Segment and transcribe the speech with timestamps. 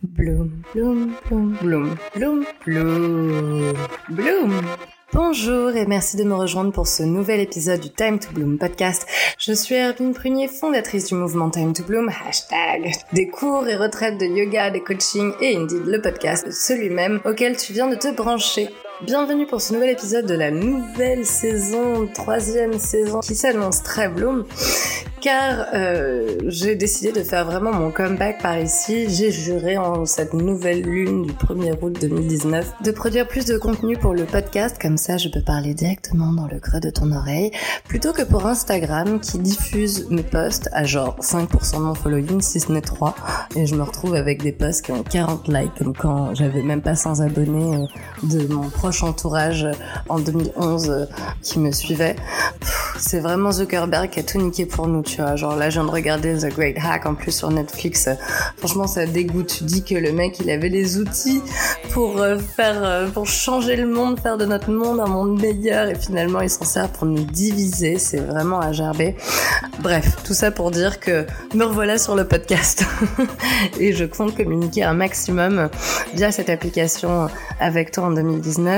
[0.00, 3.74] Bloom, bloom, bloom, bloom, bloom, bloom,
[4.10, 4.60] bloom.
[5.12, 9.08] Bonjour et merci de me rejoindre pour ce nouvel épisode du Time to Bloom podcast.
[9.40, 14.18] Je suis Hermine Prunier, fondatrice du mouvement Time to Bloom, hashtag des cours et retraites
[14.18, 18.68] de yoga, des coachings et Indeed le podcast, celui-même auquel tu viens de te brancher.
[19.06, 24.44] Bienvenue pour ce nouvel épisode de la nouvelle saison, troisième saison qui s'annonce très bloom
[25.20, 29.06] car euh, j'ai décidé de faire vraiment mon comeback par ici.
[29.08, 33.96] J'ai juré en cette nouvelle lune du 1er août 2019 de produire plus de contenu
[33.96, 37.50] pour le podcast, comme ça je peux parler directement dans le creux de ton oreille,
[37.88, 42.60] plutôt que pour Instagram qui diffuse mes posts à genre 5% de mon following, si
[42.60, 43.14] ce n'est 3,
[43.56, 46.82] et je me retrouve avec des posts qui ont 40 likes, comme quand j'avais même
[46.82, 49.66] pas 100 abonnés euh, de mon proche entourage
[50.08, 51.04] en 2011 euh,
[51.42, 52.16] qui me suivait.
[52.98, 55.36] C'est vraiment Zuckerberg qui a tout niqué pour nous tu vois.
[55.36, 58.08] Genre là, je viens de regarder The Great Hack en plus sur Netflix.
[58.56, 59.58] Franchement, ça dégoûte.
[59.58, 61.42] Tu dis que le mec, il avait les outils
[61.92, 65.88] pour euh, faire, euh, pour changer le monde, faire de notre monde un monde meilleur
[65.88, 67.98] et finalement, il s'en sert pour nous diviser.
[67.98, 69.16] C'est vraiment à gerber.
[69.80, 72.84] Bref, tout ça pour dire que me revoilà sur le podcast
[73.78, 75.68] et je compte communiquer un maximum
[76.14, 77.28] via cette application
[77.60, 78.77] avec toi en 2019.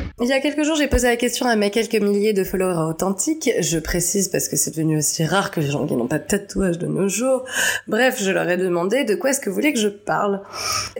[0.23, 2.91] Il y a quelques jours, j'ai posé la question à mes quelques milliers de followers
[2.91, 3.49] authentiques.
[3.59, 6.27] Je précise parce que c'est devenu aussi rare que les gens qui n'ont pas de
[6.27, 7.43] tatouage de nos jours.
[7.87, 10.41] Bref, je leur ai demandé de quoi est-ce que vous voulez que je parle.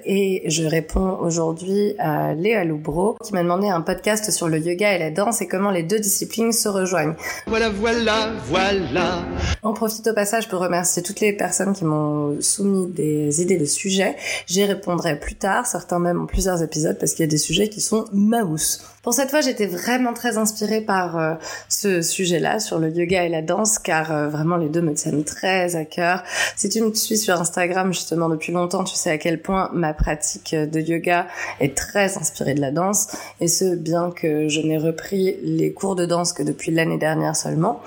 [0.06, 4.96] Et je réponds aujourd'hui à Léa Loubro qui m'a demandé un podcast sur le yoga
[4.96, 7.14] et la danse et comment les deux disciplines se rejoignent.
[7.46, 9.24] Voilà, voilà, voilà.
[9.62, 13.66] On profite au passage pour remercier toutes les personnes qui m'ont soumis des idées de
[13.66, 14.16] sujets.
[14.48, 17.70] J'y répondrai plus tard, certains même en plusieurs épisodes parce qu'il y a des sujets
[17.70, 18.82] qui sont Maus.
[19.02, 21.34] Pour cette fois, j'étais vraiment très inspirée par euh,
[21.70, 25.24] ce sujet-là sur le yoga et la danse, car euh, vraiment les deux me tiennent
[25.24, 26.24] très à cœur.
[26.56, 29.96] Si tu me suis sur Instagram justement depuis longtemps, tu sais à quel point ma
[29.96, 31.26] pratique de yoga
[31.60, 33.08] est très inspirée de la danse,
[33.40, 37.36] et ce bien que je n'ai repris les cours de danse que depuis l'année dernière
[37.36, 37.82] seulement,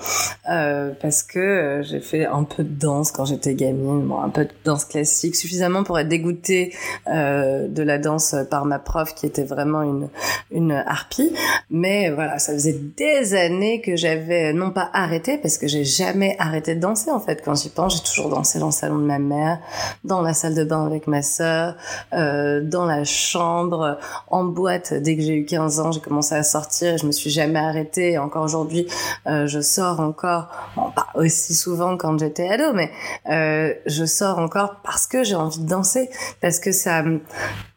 [0.49, 4.43] euh, parce que j'ai fait un peu de danse quand j'étais gamine, bon, un peu
[4.43, 6.73] de danse classique, suffisamment pour être dégoûtée
[7.07, 10.09] de la danse par ma prof qui était vraiment une
[10.51, 10.71] une
[11.69, 16.35] Mais voilà, ça faisait des années que j'avais non pas arrêté, parce que j'ai jamais
[16.39, 17.41] arrêté de danser en fait.
[17.43, 19.59] Quand j'y pense, j'ai toujours dansé dans le salon de ma mère,
[20.03, 21.75] dans la salle de bain avec ma sœur,
[22.13, 23.97] euh, dans la chambre,
[24.29, 24.93] en boîte.
[24.93, 26.97] Dès que j'ai eu 15 ans, j'ai commencé à sortir.
[26.97, 28.17] Je me suis jamais arrêtée.
[28.17, 28.87] encore aujourd'hui,
[29.27, 32.91] euh, je sors encore, bon, pas aussi souvent quand j'étais ado, mais
[33.29, 36.09] euh, je sors encore parce que j'ai envie de danser,
[36.41, 37.03] parce que ça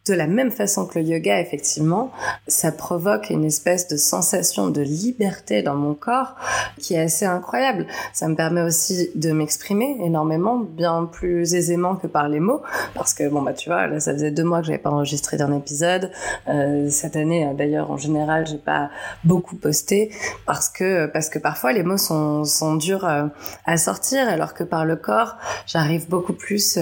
[0.09, 2.11] de la même façon que le yoga, effectivement,
[2.47, 6.35] ça provoque une espèce de sensation de liberté dans mon corps
[6.79, 7.87] qui est assez incroyable.
[8.13, 12.63] Ça me permet aussi de m'exprimer énormément, bien plus aisément que par les mots,
[12.95, 15.37] parce que bon bah tu vois, là ça faisait deux mois que j'avais pas enregistré
[15.37, 16.11] d'un épisode.
[16.49, 18.91] Euh, cette année, euh, d'ailleurs, en général, j'ai pas
[19.25, 20.11] beaucoup posté
[20.47, 23.27] parce que parce que parfois les mots sont durs euh,
[23.67, 25.37] à sortir, alors que par le corps,
[25.67, 26.79] j'arrive beaucoup plus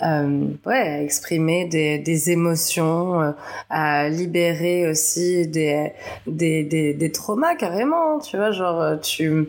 [0.00, 2.49] ouais à exprimer des émotions
[3.20, 3.32] euh,
[3.68, 5.92] à libérer aussi des,
[6.26, 9.48] des, des, traumas carrément, tu vois, genre euh, tu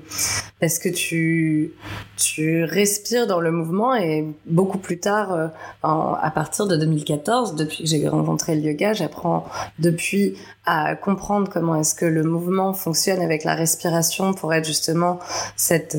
[0.59, 1.73] parce que tu
[2.17, 5.47] tu respires dans le mouvement et beaucoup plus tard, euh,
[5.83, 9.45] à partir de 2014, depuis que j'ai rencontré le yoga, j'apprends
[9.79, 15.19] depuis à comprendre comment est-ce que le mouvement fonctionne avec la respiration pour être justement
[15.55, 15.97] cette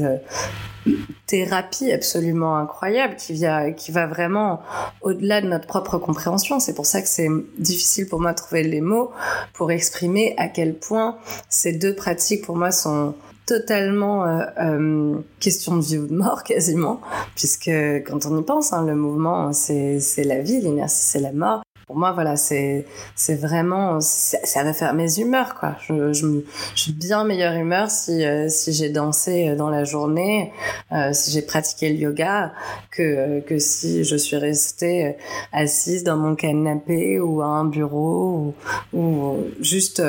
[1.26, 4.60] thérapie absolument incroyable qui vient, qui va vraiment
[5.00, 6.60] au-delà de notre propre compréhension.
[6.60, 9.10] C'est pour ça que c'est difficile pour moi de trouver les mots
[9.54, 11.16] pour exprimer à quel point
[11.48, 13.14] ces deux pratiques pour moi sont
[13.47, 17.00] totalement euh, euh, question de vie ou de mort quasiment,
[17.34, 17.70] puisque
[18.06, 21.98] quand on y pense, hein, le mouvement c'est la vie, l'inertie c'est la mort pour
[21.98, 22.86] moi, voilà, c'est
[23.16, 25.76] c'est vraiment ça va faire mes humeurs quoi.
[25.86, 26.26] Je, je,
[26.75, 30.55] je suis bien meilleure humeur si euh, si j'ai dansé euh, dans la journée,
[30.93, 32.55] euh, si j'ai pratiqué le yoga,
[32.90, 35.19] que que si je suis restée
[35.52, 38.55] assise dans mon canapé ou à un bureau
[38.94, 40.02] ou, ou juste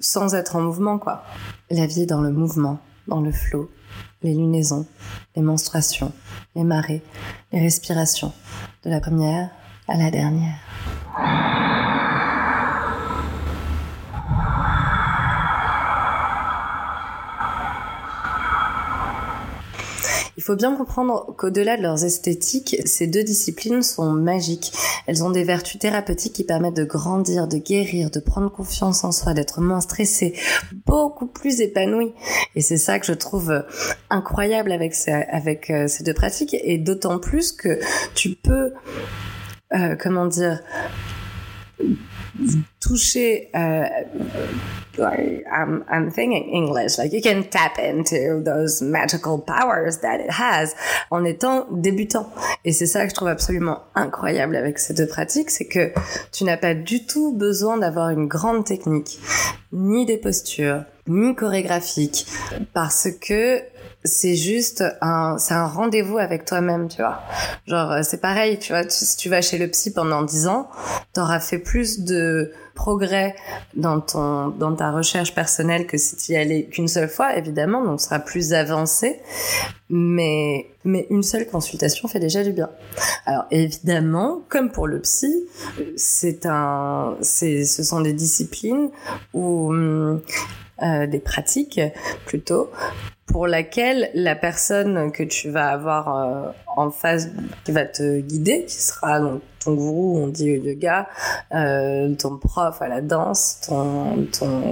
[0.00, 1.22] sans être en mouvement quoi.
[1.70, 3.70] La vie est dans le mouvement, dans le flot,
[4.24, 4.86] les lunaisons,
[5.36, 6.10] les menstruations,
[6.56, 7.02] les marées,
[7.52, 8.32] les respirations,
[8.82, 9.50] de la première
[9.88, 10.56] à la dernière.
[20.38, 24.72] Il faut bien comprendre qu'au-delà de leurs esthétiques, ces deux disciplines sont magiques.
[25.06, 29.10] Elles ont des vertus thérapeutiques qui permettent de grandir, de guérir, de prendre confiance en
[29.10, 30.38] soi, d'être moins stressé,
[30.84, 32.12] beaucoup plus épanoui.
[32.54, 33.64] Et c'est ça que je trouve
[34.08, 37.80] incroyable avec ces, avec euh, ces deux pratiques, et d'autant plus que
[38.14, 38.72] tu peux,
[39.74, 40.60] euh, comment dire,
[42.80, 43.88] toucher uh,
[44.98, 50.74] I'm, I'm thinking English like you can tap into those magical powers that it has
[51.10, 52.30] en étant débutant.
[52.64, 55.92] Et c'est ça que je trouve absolument incroyable avec ces deux pratiques c'est que
[56.32, 59.18] tu n'as pas du tout besoin d'avoir une grande technique
[59.72, 62.26] ni des postures ni chorégraphique
[62.72, 63.62] parce que
[64.06, 67.20] c'est juste un c'est un rendez-vous avec toi-même tu vois.
[67.66, 70.68] Genre euh, c'est pareil tu vois si tu vas chez le psy pendant 10 ans
[71.12, 73.34] t'auras fait plus de progrès
[73.74, 77.84] dans ton dans ta recherche personnelle que si tu y allais qu'une seule fois évidemment
[77.84, 79.20] donc sera plus avancé.
[79.88, 82.70] Mais mais une seule consultation fait déjà du bien.
[83.24, 85.46] Alors évidemment comme pour le psy
[85.96, 88.90] c'est un c'est ce sont des disciplines
[89.32, 90.20] où hum,
[90.82, 91.80] euh, des pratiques
[92.26, 92.70] plutôt
[93.26, 97.28] pour laquelle la personne que tu vas avoir euh, en face
[97.64, 101.08] qui va te guider, qui sera donc ton gourou, on dit yoga,
[101.54, 104.62] euh, ton prof à la danse, ton ton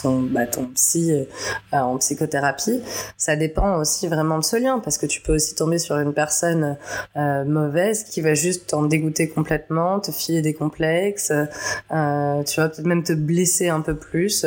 [0.00, 1.24] ton, bah, ton psy euh,
[1.72, 2.82] en psychothérapie,
[3.16, 6.12] ça dépend aussi vraiment de ce lien parce que tu peux aussi tomber sur une
[6.12, 6.76] personne
[7.16, 12.68] euh, mauvaise qui va juste t'en dégoûter complètement, te filer des complexes, euh, tu vas
[12.68, 14.44] peut-être même te blesser un peu plus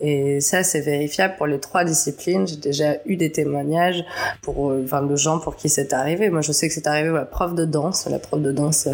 [0.00, 2.46] et ça c'est vérifiable pour les trois disciplines.
[2.48, 4.04] J'ai déjà eu des témoignages
[4.42, 6.30] pour enfin de gens pour qui c'est arrivé.
[6.30, 8.88] Moi je sais que c'est arrivé à la prof de danse, la prof de danse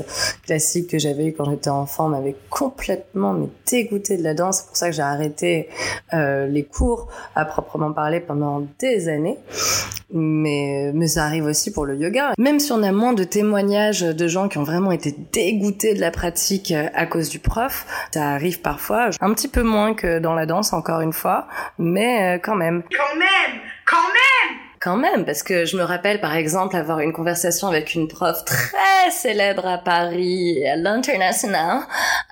[0.44, 3.36] classique que j'avais eu quand j'étais enfant m'avait complètement
[3.70, 4.58] dégoûté de la danse.
[4.58, 5.68] C'est pour ça que j'ai arrêté
[6.14, 9.38] euh, les cours à proprement parler pendant des années.
[10.12, 12.32] Mais, mais ça arrive aussi pour le yoga.
[12.36, 16.00] Même si on a moins de témoignages de gens qui ont vraiment été dégoûtés de
[16.00, 19.10] la pratique euh, à cause du prof, ça arrive parfois.
[19.20, 21.46] Un petit peu moins que dans la danse, encore une fois,
[21.78, 22.82] mais euh, quand même.
[22.90, 27.12] Quand même Quand même quand même, parce que je me rappelle par exemple avoir une
[27.12, 31.82] conversation avec une prof très célèbre à Paris, à l'international,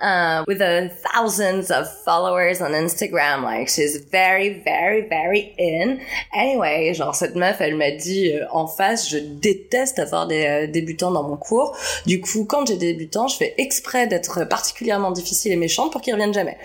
[0.01, 3.43] uh, with a thousands of followers on Instagram.
[3.43, 5.97] Like she's very, very, very in.
[6.33, 10.67] Anyway, genre cette meuf, elle m'a dit euh, en face, je déteste avoir des euh,
[10.67, 11.77] débutants dans mon cours.
[12.07, 16.01] Du coup, quand j'ai des débutants, je fais exprès d'être particulièrement difficile et méchante pour
[16.01, 16.57] qu'ils reviennent jamais.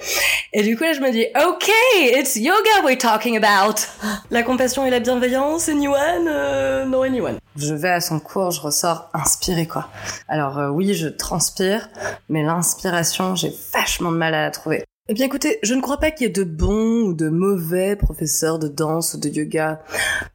[0.54, 1.70] Et du coup là, je me dis, ok,
[2.16, 3.82] it's yoga we're talking about.
[4.30, 7.38] La compassion et la bienveillance anyone euh, No anyone.
[7.56, 9.88] Je vais à son cours, je ressors inspirée quoi.
[10.28, 11.88] Alors euh, oui, je transpire,
[12.28, 14.84] mais l'inspiration, j'ai vachement de mal à la trouver.
[15.08, 17.94] Eh bien écoutez, je ne crois pas qu'il y ait de bons ou de mauvais
[17.94, 19.82] professeurs de danse ou de yoga.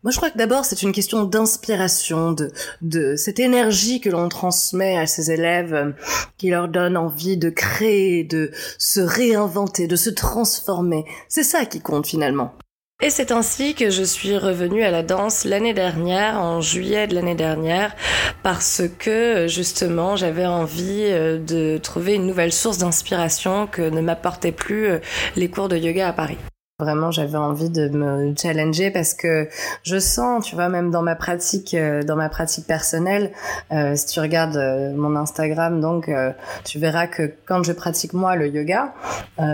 [0.04, 2.52] Moi je crois que d'abord c'est une question d'inspiration, de,
[2.82, 5.92] de cette énergie que l'on transmet à ses élèves euh,
[6.38, 11.06] qui leur donne envie de créer, de se réinventer, de se transformer.
[11.30, 12.54] C'est ça qui compte finalement.
[13.02, 17.16] Et c'est ainsi que je suis revenue à la danse l'année dernière, en juillet de
[17.16, 17.96] l'année dernière,
[18.44, 24.52] parce que justement j'avais envie euh, de trouver une nouvelle source d'inspiration que ne m'apportaient
[24.52, 25.00] plus euh,
[25.38, 26.38] les cours de yoga à Paris.
[26.80, 29.50] Vraiment, j'avais envie de me challenger parce que
[29.84, 33.32] je sens, tu vois, même dans ma pratique, euh, dans ma pratique personnelle,
[33.72, 36.32] euh, si tu regardes euh, mon Instagram, donc euh,
[36.64, 38.94] tu verras que quand je pratique moi le yoga,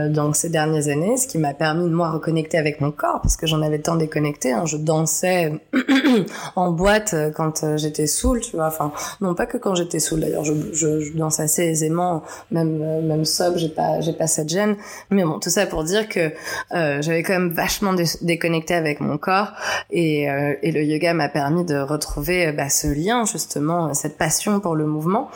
[0.10, 3.38] donc ces dernières années, ce qui m'a permis de moi reconnecter avec mon corps, parce
[3.38, 5.54] que j'en avais tant déconnecté, hein, je dansais
[6.55, 8.91] en boîte quand j'étais saoule, tu vois, enfin
[9.22, 13.25] non pas que quand j'étais saoule d'ailleurs, je, je, je, danse assez aisément, même même
[13.25, 14.75] sobre, j'ai pas j'ai pas cette gêne,
[15.10, 16.32] mais bon tout ça pour dire que
[16.72, 19.51] j'avais quand même vachement déconnecté avec mon corps
[19.91, 24.75] et, euh, le yoga m'a permis de retrouver bah, ce lien justement, cette passion pour
[24.75, 25.29] le mouvement.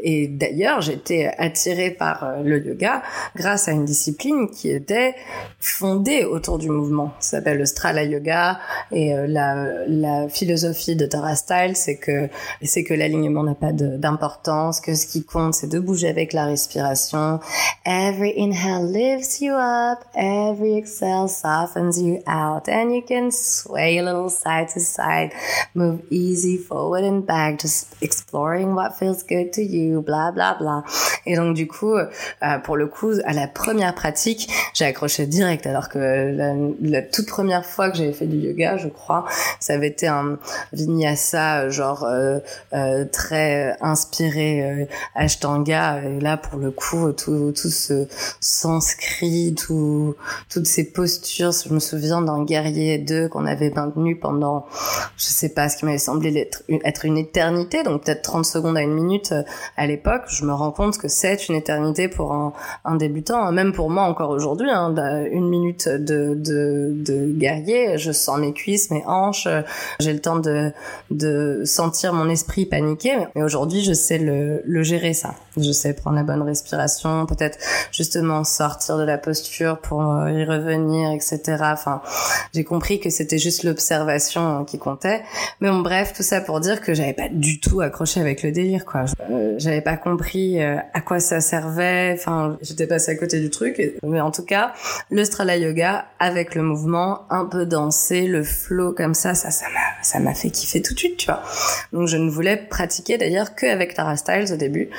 [0.00, 3.02] Et d'ailleurs, j'étais attirée par euh, le yoga
[3.36, 5.14] grâce à une discipline qui était
[5.60, 7.12] fondée autour du mouvement.
[7.20, 8.58] Ça s'appelle le Strala Yoga
[8.90, 12.28] et euh, la, la philosophie de Tara Style, c'est que
[12.62, 16.46] c'est que l'alignement n'a pas d'importance, que ce qui compte c'est de bouger avec la
[16.46, 17.40] respiration.
[17.84, 24.02] Every inhale lifts you up, every exhale softens you out and you can sway a
[24.02, 25.32] little side to side,
[25.74, 30.84] move easy forward and back, just exploring what feels good to you, bla bla bla.
[31.26, 35.66] Et donc du coup, euh, pour le coup, à la première pratique, j'ai accroché direct
[35.66, 39.24] alors que la, la toute première fois que j'avais fait du yoga, je crois,
[39.60, 40.38] ça avait été un
[40.72, 42.38] vinyasa genre euh,
[42.72, 44.84] euh, très inspiré euh,
[45.14, 48.06] Ashtanga et là pour le coup tout tout ce
[48.40, 50.14] sanskrit, tout
[50.48, 51.52] toutes ces postures.
[51.52, 54.64] Je me souviens d'un guerrier 2 qu'on avait maintenu pendant,
[55.16, 56.48] je sais pas, ce qui m'avait semblé
[56.84, 59.42] être une, éternité, donc peut-être 30 secondes à une minute euh,
[59.76, 60.22] à l'époque.
[60.28, 64.04] Je me rends compte que c'est une éternité pour un, débutant, hein, même pour moi
[64.04, 64.70] encore aujourd'hui.
[64.70, 64.94] Hein,
[65.30, 69.62] une minute de, guerrier, je sens mes cuisses, mes hanches, euh,
[70.00, 73.16] j'ai le temps de, sentir mon esprit paniquer.
[73.34, 75.34] Mais aujourd'hui, je sais le gérer ça.
[75.56, 77.58] Je sais prendre la bonne respiration, peut-être
[77.92, 81.40] justement sortir de la posture pour euh, y revenir, etc.
[81.60, 82.02] Enfin,
[82.52, 85.22] j'ai compris que c'était juste l'observation hein, qui comptait.
[85.60, 88.52] Mais bon, bref, tout ça pour dire que j'avais pas du tout accroché avec le
[88.52, 89.04] délire, quoi.
[89.30, 92.16] Euh, j'avais pas compris euh, à quoi ça servait.
[92.18, 93.80] Enfin, j'étais passée à côté du truc.
[94.02, 94.72] Mais en tout cas,
[95.10, 99.66] le Strala Yoga avec le mouvement, un peu dansé, le flow comme ça, ça, ça
[99.66, 101.42] m'a, ça m'a fait kiffer tout de suite, tu vois.
[101.92, 104.90] Donc je ne voulais pratiquer d'ailleurs que avec Tara Styles au début.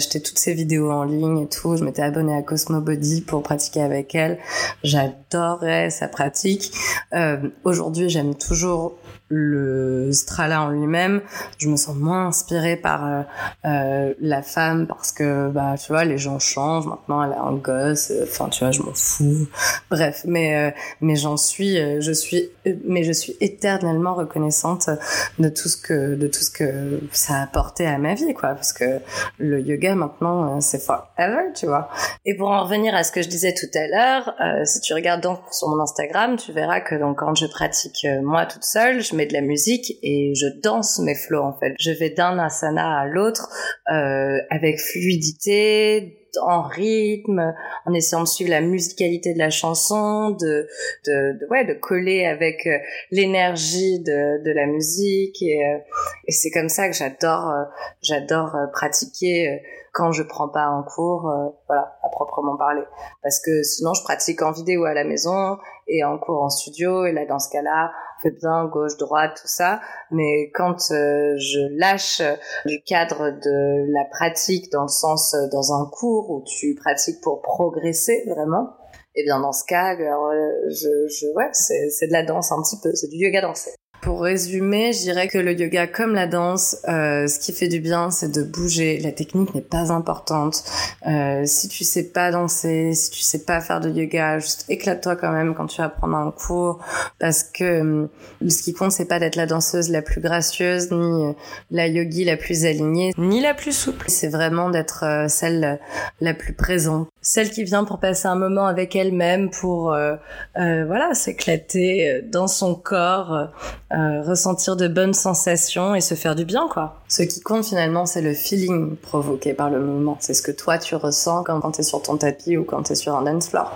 [0.00, 1.76] Acheté toutes ses vidéos en ligne et tout.
[1.76, 4.38] Je m'étais abonnée à Cosmo Body pour pratiquer avec elle.
[4.82, 6.72] J'adorais sa pratique.
[7.12, 8.94] Euh, Aujourd'hui, j'aime toujours
[9.30, 11.22] le Strala en lui-même.
[11.58, 13.22] Je me sens moins inspirée par euh,
[13.64, 16.86] euh, la femme parce que bah tu vois les gens changent.
[16.86, 18.12] Maintenant, elle a un gosse.
[18.22, 19.46] Enfin, tu vois, je m'en fous.
[19.90, 20.70] Bref, mais euh,
[21.00, 22.50] mais j'en suis, euh, je suis,
[22.84, 24.90] mais je suis éternellement reconnaissante
[25.38, 28.50] de tout ce que de tout ce que ça a apporté à ma vie, quoi.
[28.50, 29.00] Parce que
[29.38, 31.88] le yoga maintenant, c'est forever, tu vois.
[32.26, 34.34] Et pour en revenir à ce que je disais tout à l'heure,
[34.64, 38.46] si tu regardes donc sur mon Instagram, tu verras que donc quand je pratique moi
[38.46, 41.74] toute seule, de la musique et je danse mes flows en fait.
[41.78, 43.48] Je vais d'un asana à l'autre
[43.90, 47.54] euh, avec fluidité, en rythme,
[47.86, 50.68] en essayant de suivre la musicalité de la chanson, de,
[51.06, 52.78] de, de ouais, de coller avec euh,
[53.10, 55.78] l'énergie de, de la musique et, euh,
[56.26, 57.64] et c'est comme ça que j'adore, euh,
[58.02, 59.60] j'adore pratiquer
[59.92, 61.22] quand je prends pas un cours,
[61.66, 62.82] voilà, à proprement parler.
[63.24, 65.58] Parce que sinon, je pratique en vidéo à la maison
[65.90, 67.04] et en cours en studio.
[67.04, 69.80] Et là, dans ce cas-là, on fait bien gauche, droite, tout ça.
[70.10, 72.22] Mais quand euh, je lâche
[72.64, 77.20] du cadre de la pratique dans le sens, euh, dans un cours où tu pratiques
[77.22, 78.70] pour progresser vraiment,
[79.14, 82.52] et bien dans ce cas, alors, euh, je, je, ouais, c'est c'est de la danse
[82.52, 83.72] un petit peu, c'est du yoga dansé.
[84.02, 87.80] Pour résumer, je dirais que le yoga, comme la danse, euh, ce qui fait du
[87.80, 88.98] bien, c'est de bouger.
[88.98, 90.64] La technique n'est pas importante.
[91.06, 95.16] Euh, si tu sais pas danser, si tu sais pas faire de yoga, juste éclate-toi
[95.16, 96.78] quand même quand tu vas prendre un cours,
[97.18, 98.08] parce que hum,
[98.48, 101.32] ce qui compte, c'est pas d'être la danseuse la plus gracieuse, ni euh,
[101.70, 104.06] la yogi la plus alignée, ni la plus souple.
[104.08, 105.78] C'est vraiment d'être euh, celle
[106.22, 110.16] la plus présente, celle qui vient pour passer un moment avec elle-même, pour euh,
[110.58, 113.48] euh, voilà s'éclater euh, dans son corps.
[113.92, 117.00] Euh, ressentir de bonnes sensations et se faire du bien, quoi.
[117.08, 120.16] Ce qui compte finalement, c'est le feeling provoqué par le mouvement.
[120.20, 122.84] C'est ce que toi tu ressens quand, quand tu es sur ton tapis ou quand
[122.84, 123.72] tu es sur un dance floor.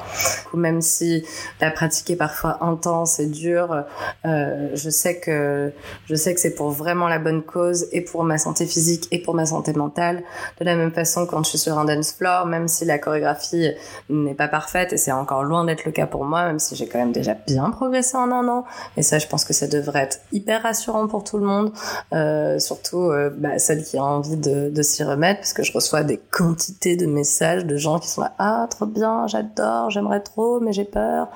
[0.53, 1.25] Ou même si
[1.61, 3.83] la pratique est parfois intense et dure,
[4.25, 5.73] euh, je sais que
[6.07, 9.21] je sais que c'est pour vraiment la bonne cause et pour ma santé physique et
[9.21, 10.23] pour ma santé mentale.
[10.61, 13.73] De la même façon, quand je suis sur un dance floor, même si la chorégraphie
[14.09, 16.87] n'est pas parfaite et c'est encore loin d'être le cas pour moi, même si j'ai
[16.87, 18.65] quand même déjà bien progressé en un an.
[18.97, 21.73] Et ça, je pense que ça devrait être hyper rassurant pour tout le monde,
[22.13, 26.03] euh, surtout euh, bah, celle qui a envie de, s'y remettre, parce que je reçois
[26.03, 30.61] des quantités de messages de gens qui sont là, ah trop bien, j'adore, j'aimerais trop,
[30.61, 31.29] mais j'ai peur.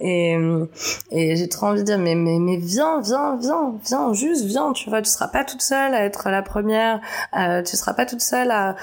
[0.00, 0.36] Et,
[1.10, 4.72] et j'ai trop envie de dire, mais, mais, mais viens, viens, viens, viens, juste viens,
[4.72, 7.00] tu vois, tu seras pas toute seule à être la première,
[7.36, 8.74] euh, tu seras pas toute seule à,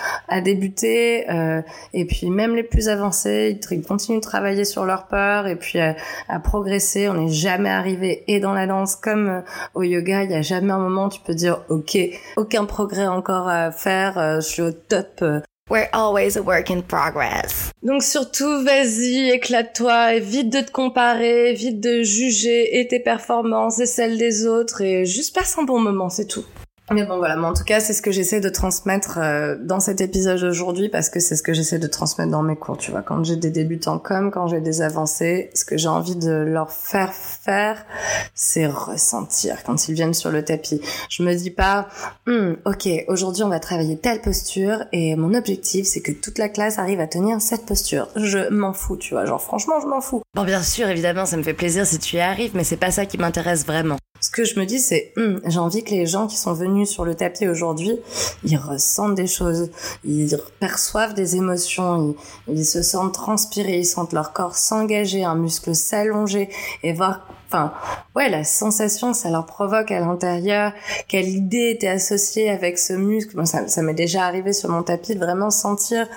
[0.41, 1.61] débuter, euh,
[1.93, 5.79] et puis même les plus avancés, ils, continuent de travailler sur leur peur, et puis
[5.79, 9.41] à progresser, on n'est jamais arrivé, et dans la danse comme euh,
[9.75, 11.97] au yoga, il y a jamais un moment où tu peux dire, ok,
[12.37, 16.71] aucun progrès encore à faire, euh, je suis au top, euh, We're always a work
[16.71, 17.71] in progress.
[17.83, 23.85] donc surtout, vas-y, éclate-toi, évite de te comparer, évite de juger et tes performances et
[23.85, 26.45] celles des autres et juste passe un bon moment, c'est tout.
[26.91, 29.79] Mais bon voilà, mais en tout cas c'est ce que j'essaie de transmettre euh, dans
[29.79, 32.91] cet épisode aujourd'hui parce que c'est ce que j'essaie de transmettre dans mes cours, tu
[32.91, 33.01] vois.
[33.01, 36.71] Quand j'ai des débutants comme quand j'ai des avancés, ce que j'ai envie de leur
[36.71, 37.85] faire faire,
[38.33, 40.81] c'est ressentir quand ils viennent sur le tapis.
[41.09, 41.87] Je me dis pas,
[42.27, 46.49] Hum, ok, aujourd'hui on va travailler telle posture et mon objectif c'est que toute la
[46.49, 48.07] classe arrive à tenir cette posture.
[48.15, 50.21] Je m'en fous, tu vois, genre franchement je m'en fous.
[50.35, 52.91] Bon, bien sûr, évidemment, ça me fait plaisir si tu y arrives, mais c'est pas
[52.91, 53.97] ça qui m'intéresse vraiment.
[54.21, 56.89] Ce que je me dis, c'est, Hum, j'ai envie que les gens qui sont venus
[56.89, 57.97] sur le tapis aujourd'hui,
[58.43, 59.69] ils ressentent des choses,
[60.03, 62.15] ils perçoivent des émotions,
[62.47, 66.49] ils, ils se sentent transpirer, ils sentent leur corps s'engager, un muscle s'allonger,
[66.83, 67.73] et voir enfin,
[68.15, 70.71] ouais, la sensation que ça leur provoque à l'intérieur,
[71.07, 73.35] quelle idée était associée avec ce muscle.
[73.35, 76.07] Bon, ça, m'est déjà arrivé sur mon tapis de vraiment sentir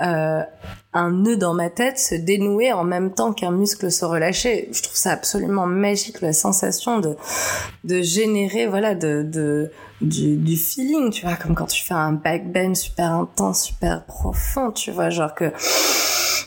[0.00, 0.42] euh,
[0.94, 4.68] un nœud dans ma tête se dénouer en même temps qu'un muscle se relâchait.
[4.72, 7.16] Je trouve ça absolument magique la sensation de
[7.84, 9.70] de générer voilà de de
[10.02, 14.72] du, du feeling, tu vois, comme quand tu fais un backbend super intense, super profond,
[14.72, 15.52] tu vois, genre que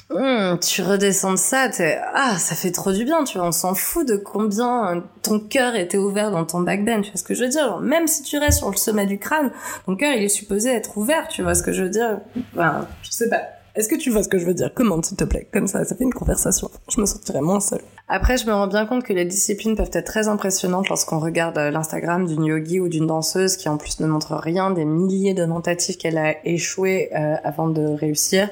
[0.10, 1.70] hum, tu redescends de ça,
[2.14, 5.76] ah ça fait trop du bien, tu vois, on s'en fout de combien ton cœur
[5.76, 7.80] était ouvert dans ton backbend, tu vois ce que je veux dire?
[7.80, 9.52] Même si tu restes sur le sommet du crâne,
[9.86, 12.20] ton cœur il est supposé être ouvert, tu vois ce que je veux dire?
[12.54, 13.42] Enfin, je sais pas.
[13.76, 14.74] Est-ce que tu vois ce que je veux dire?
[14.74, 16.72] Commente s'il te plaît, comme ça, ça fait une conversation.
[16.90, 17.82] Je me sentirais moins seule.
[18.08, 21.58] Après, je me rends bien compte que les disciplines peuvent être très impressionnantes lorsqu'on regarde
[21.58, 25.34] euh, l'Instagram d'une yogi ou d'une danseuse qui en plus ne montre rien, des milliers
[25.34, 28.50] de tentatives qu'elle a échoué euh, avant de réussir.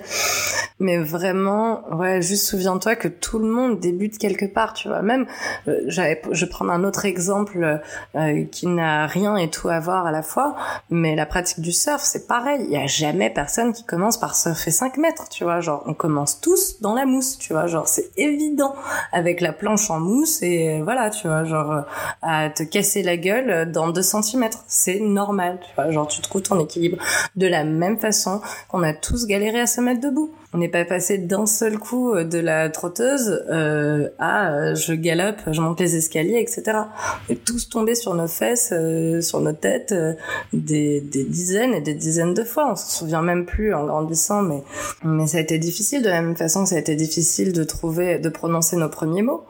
[0.80, 5.02] Mais vraiment, ouais, juste souviens-toi que tout le monde débute quelque part, tu vois.
[5.02, 5.26] Même,
[5.68, 7.82] euh, j'avais, je prendre un autre exemple
[8.16, 10.56] euh, qui n'a rien et tout à voir à la fois,
[10.90, 12.66] mais la pratique du surf, c'est pareil.
[12.66, 15.62] Il y a jamais personne qui commence par surfer 5 mètres, tu vois.
[15.62, 17.68] Genre, on commence tous dans la mousse, tu vois.
[17.68, 18.74] Genre, c'est évident
[19.12, 21.82] avec la planche en mousse et voilà, tu vois, genre euh,
[22.22, 24.50] à te casser la gueule dans 2 cm.
[24.68, 26.98] C'est normal, tu vois, genre tu trouves ton équilibre.
[27.36, 30.32] De la même façon qu'on a tous galéré à se mettre debout.
[30.54, 34.94] On n'est pas passé d'un seul coup euh, de la trotteuse euh, à euh, je
[34.94, 36.78] galope, je monte les escaliers, etc.
[37.28, 40.14] On est tous tombés sur nos fesses, euh, sur nos têtes, euh,
[40.54, 42.72] des, des dizaines et des dizaines de fois.
[42.72, 44.64] On se souvient même plus en grandissant, mais
[45.04, 47.64] mais ça a été difficile de la même façon que ça a été difficile de
[47.64, 49.46] trouver, de prononcer nos premiers mots.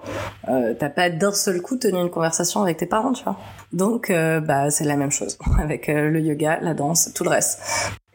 [0.49, 3.37] Euh, T'as pas d'un seul coup tenu une conversation avec tes parents, tu vois.
[3.73, 7.59] Donc bah c'est la même chose avec le yoga, la danse, tout le reste.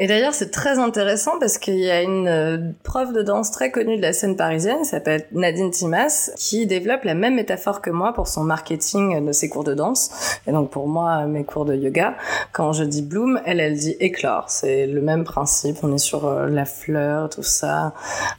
[0.01, 3.73] Et d'ailleurs, c'est très intéressant parce qu'il y a une euh, prof de danse très
[3.73, 8.13] connue de la scène parisienne, s'appelle Nadine Timas, qui développe la même métaphore que moi
[8.13, 10.39] pour son marketing de ses cours de danse.
[10.47, 12.15] Et donc pour moi, mes cours de yoga,
[12.53, 14.49] quand je dis bloom, elle, elle dit éclore.
[14.51, 15.79] C'est le même principe.
[15.83, 17.93] On est sur euh, la fleur, tout ça.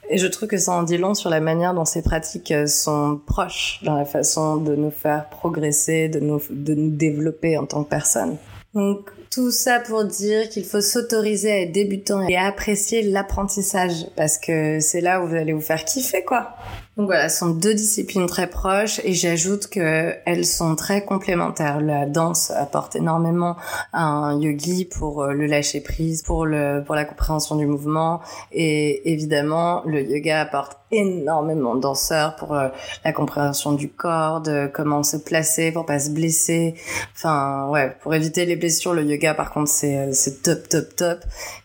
[0.10, 2.68] Et je trouve que ça en dit long sur la manière dont ces pratiques euh,
[2.68, 7.66] sont proches dans la façon de nous faire progresser, de nous, de nous développer en
[7.66, 8.38] tant que personne.
[8.74, 14.38] Donc tout ça pour dire qu'il faut s'autoriser à être débutant et apprécier l'apprentissage parce
[14.38, 16.56] que c'est là où vous allez vous faire kiffer quoi.
[17.00, 21.80] Donc voilà, ce sont deux disciplines très proches et j'ajoute que elles sont très complémentaires.
[21.80, 23.56] La danse apporte énormément
[23.94, 28.20] à un yogi pour euh, le lâcher prise, pour le pour la compréhension du mouvement
[28.52, 32.68] et évidemment le yoga apporte énormément de danseurs pour euh,
[33.06, 36.76] la compréhension du corps, de comment se placer pour pas se blesser.
[37.16, 40.94] Enfin ouais, pour éviter les blessures, le yoga par contre c'est euh, c'est top top
[40.98, 41.20] top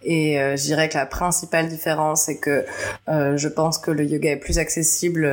[0.05, 2.65] et je dirais que la principale différence c'est que
[3.09, 5.24] je pense que le yoga est plus accessible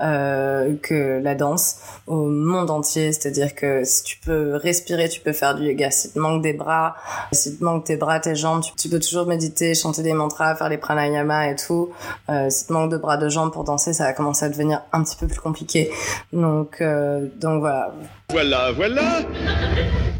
[0.00, 5.32] euh, que la danse au monde entier, c'est-à-dire que si tu peux respirer, tu peux
[5.32, 5.90] faire du yoga.
[5.90, 6.96] Si te manque des bras,
[7.32, 10.68] si te manque tes bras, tes jambes, tu, peux toujours méditer, chanter des mantras, faire
[10.68, 11.92] les pranayama et tout.
[12.28, 14.82] Euh, si te manque de bras, de jambes pour danser, ça va commencer à devenir
[14.92, 15.90] un petit peu plus compliqué.
[16.32, 17.92] Donc, euh, donc voilà.
[18.30, 19.02] Voilà, voilà.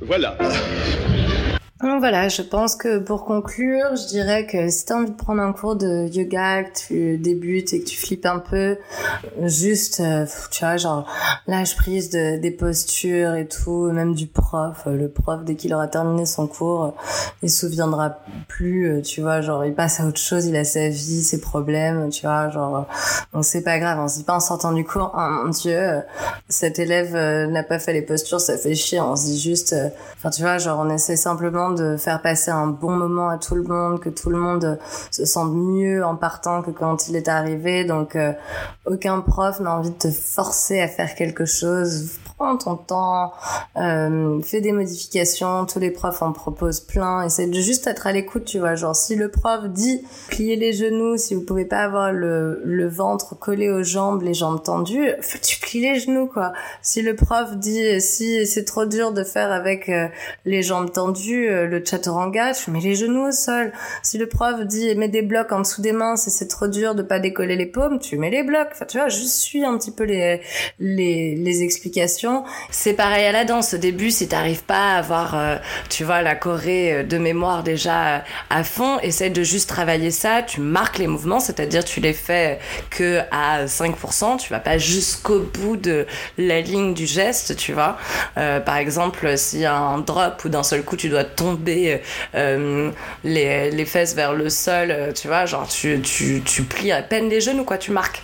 [0.02, 0.36] Voilà.
[1.82, 5.16] Donc voilà, je pense que pour conclure, je dirais que si tu as envie de
[5.16, 8.78] prendre un cours de yoga, que tu débutes et que tu flippes un peu,
[9.42, 11.06] juste, euh, tu vois, genre,
[11.46, 14.84] lâche prise de, des postures et tout, même du prof.
[14.86, 16.94] Le prof, dès qu'il aura terminé son cours,
[17.42, 20.64] il se souviendra plus, euh, tu vois, genre, il passe à autre chose, il a
[20.64, 22.86] sa vie, ses problèmes, tu vois, genre,
[23.34, 25.76] donc c'est pas grave, on se dit pas en sortant du cours, oh mon dieu,
[25.76, 26.00] euh,
[26.48, 29.74] cet élève euh, n'a pas fait les postures, ça fait chier, on se dit juste,
[29.74, 33.38] euh, enfin, tu vois, genre, on essaie simplement de faire passer un bon moment à
[33.38, 34.78] tout le monde, que tout le monde
[35.10, 37.84] se sente mieux en partant que quand il est arrivé.
[37.84, 38.32] Donc, euh,
[38.86, 42.10] aucun prof n'a envie de te forcer à faire quelque chose.
[42.38, 43.32] Prends ton temps,
[43.78, 45.64] euh, fais des modifications.
[45.64, 47.22] Tous les profs en proposent plein.
[47.22, 48.74] Essaie de juste être à l'écoute, tu vois.
[48.74, 52.88] Genre, si le prof dit pliez les genoux, si vous pouvez pas avoir le, le
[52.88, 55.10] ventre collé aux jambes, les jambes tendues,
[55.42, 56.52] tu plies les genoux, quoi.
[56.82, 60.08] Si le prof dit si c'est trop dur de faire avec euh,
[60.44, 63.72] les jambes tendues, euh, le chaturanga, tu mets les genoux au sol.
[64.02, 66.94] Si le prof dit mets des blocs en dessous des mains, si c'est trop dur
[66.94, 68.68] de pas décoller les paumes, tu mets les blocs.
[68.72, 70.40] Enfin, tu vois, je suis un petit peu les
[70.78, 72.44] les, les explications.
[72.70, 73.74] C'est pareil à la danse.
[73.74, 75.56] Au début, si t'arrives pas à avoir, euh,
[75.88, 80.42] tu vois, la choré euh, de mémoire déjà à fond, essaye de juste travailler ça.
[80.42, 82.58] Tu marques les mouvements, c'est-à-dire tu les fais
[82.90, 84.38] que à 5%.
[84.38, 86.06] Tu vas pas jusqu'au bout de
[86.38, 87.96] la ligne du geste, tu vois.
[88.36, 91.45] Euh, par exemple, a un drop ou d'un seul coup tu dois tomber
[92.34, 92.90] euh,
[93.24, 97.02] les, les fesses vers le sol, euh, tu vois, genre tu, tu, tu plies à
[97.02, 98.22] peine les genoux, quoi, tu marques.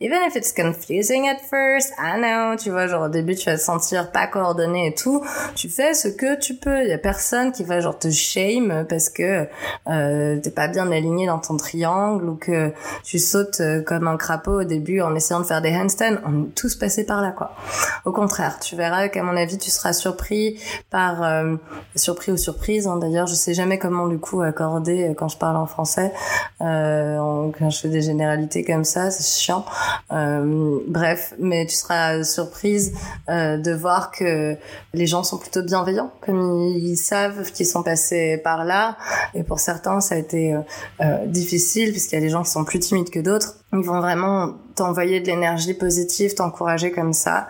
[0.00, 3.56] Even if it's confusing at first, I know, tu vois, genre au début tu vas
[3.56, 5.24] te sentir pas coordonné et tout,
[5.56, 6.84] tu fais ce que tu peux.
[6.84, 9.48] Il y a personne qui va genre te shame parce que
[9.88, 14.16] euh, t'es pas bien aligné dans ton triangle ou que tu sautes euh, comme un
[14.16, 16.18] crapaud au début en essayant de faire des handstands.
[16.24, 17.56] On est tous passés par là, quoi.
[18.04, 21.56] Au contraire, tu verras qu'à mon avis tu seras surpris par euh,
[21.96, 22.86] surpris ou surprise.
[22.86, 22.98] Hein.
[22.98, 26.12] D'ailleurs, je sais jamais comment du coup accorder euh, quand je parle en français.
[26.60, 29.64] Euh, quand je fais des généralités comme ça, c'est chiant.
[30.12, 32.92] Euh, bref, mais tu seras surprise
[33.28, 34.56] euh, de voir que
[34.94, 38.96] les gens sont plutôt bienveillants, comme ils, savent qu'ils sont passés par là.
[39.34, 40.54] Et pour certains, ça a été
[41.00, 43.56] euh, difficile puisqu'il y a des gens qui sont plus timides que d'autres.
[43.72, 47.48] Ils vont vraiment t'envoyer de l'énergie positive, t'encourager comme ça.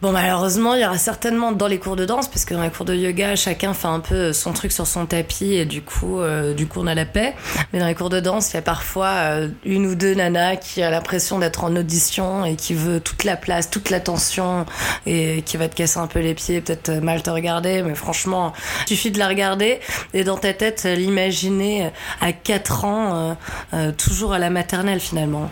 [0.00, 2.70] Bon, malheureusement, il y aura certainement dans les cours de danse, parce que dans les
[2.70, 6.20] cours de yoga, chacun fait un peu son truc sur son tapis et du coup,
[6.20, 7.34] euh, du coup, on a la paix.
[7.72, 10.56] Mais dans les cours de danse, il y a parfois euh, une ou deux nanas
[10.56, 14.64] qui a l'impression d'être en audition et qui veut toute la place, toute l'attention
[15.06, 18.54] et qui va te casser un peu les pieds, peut-être mal te regarder, mais franchement,
[18.86, 19.80] il suffit de la regarder
[20.14, 21.90] et dans ta tête, l'imaginer
[22.22, 23.36] à 4 ans,
[23.74, 25.50] euh, toujours à la maternelle finalement.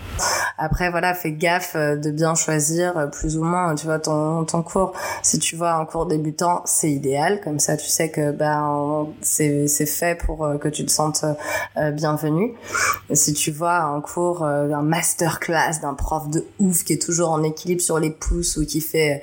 [0.59, 4.45] Après, voilà, fais gaffe euh, de bien choisir euh, plus ou moins, tu vois, ton,
[4.45, 4.93] ton cours.
[5.23, 7.41] Si tu vois un cours débutant, c'est idéal.
[7.41, 11.25] Comme ça, tu sais que ben c'est fait pour euh, que tu te sentes
[11.93, 12.55] bienvenu.
[13.13, 17.43] Si tu vois un cours, un masterclass d'un prof de ouf qui est toujours en
[17.43, 19.23] équilibre sur les pouces ou qui fait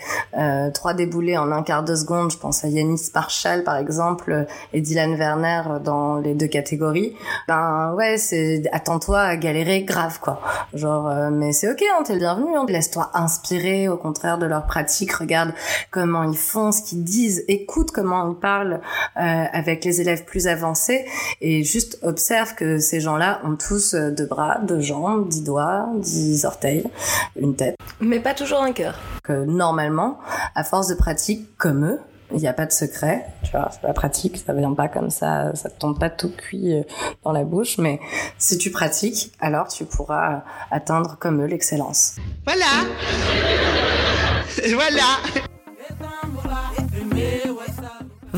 [0.73, 4.81] trois déboulés en un quart de seconde, je pense à Yanis Marshall par exemple et
[4.81, 7.15] Dylan Werner dans les deux catégories.
[7.47, 10.41] Ben ouais, c'est attends-toi à galérer grave quoi.
[10.73, 12.55] Genre, euh, mais c'est ok, hein, t'es le bienvenu.
[12.55, 12.65] Hein.
[12.67, 15.13] Laisse-toi inspirer, au contraire de leur pratique.
[15.13, 15.53] Regarde
[15.91, 17.43] comment ils font, ce qu'ils disent.
[17.47, 18.81] Écoute comment ils parlent
[19.17, 21.05] euh, avec les élèves plus avancés.
[21.41, 25.87] Et juste observe que ces gens-là ont tous euh, deux bras, deux jambes, dix doigts,
[25.97, 26.85] dix orteils,
[27.35, 27.75] une tête.
[27.99, 28.99] Mais pas toujours un cœur.
[29.23, 30.19] Que normalement,
[30.55, 31.99] à force de pratique comme eux,
[32.31, 35.09] il n'y a pas de secret, tu vois, c'est la pratique, ça vient pas comme
[35.09, 36.83] ça, ça te tombe pas tout cuit euh,
[37.23, 37.99] dans la bouche, mais
[38.37, 42.15] si tu pratiques, alors tu pourras atteindre comme eux l'excellence.
[42.45, 42.65] Voilà.
[44.75, 45.45] voilà.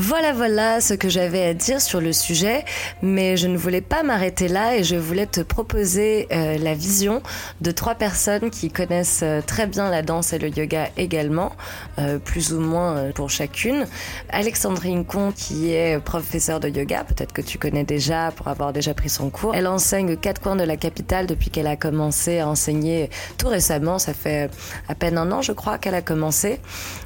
[0.00, 2.64] Voilà, voilà ce que j'avais à dire sur le sujet,
[3.02, 7.20] mais je ne voulais pas m'arrêter là et je voulais te proposer euh, la vision
[7.62, 11.50] de trois personnes qui connaissent euh, très bien la danse et le yoga également,
[11.98, 13.88] euh, plus ou moins pour chacune.
[14.30, 18.94] Alexandrine Con, qui est professeure de yoga, peut-être que tu connais déjà pour avoir déjà
[18.94, 19.52] pris son cours.
[19.56, 23.98] Elle enseigne quatre coins de la capitale depuis qu'elle a commencé à enseigner tout récemment,
[23.98, 24.48] ça fait
[24.86, 26.60] à peine un an je crois qu'elle a commencé.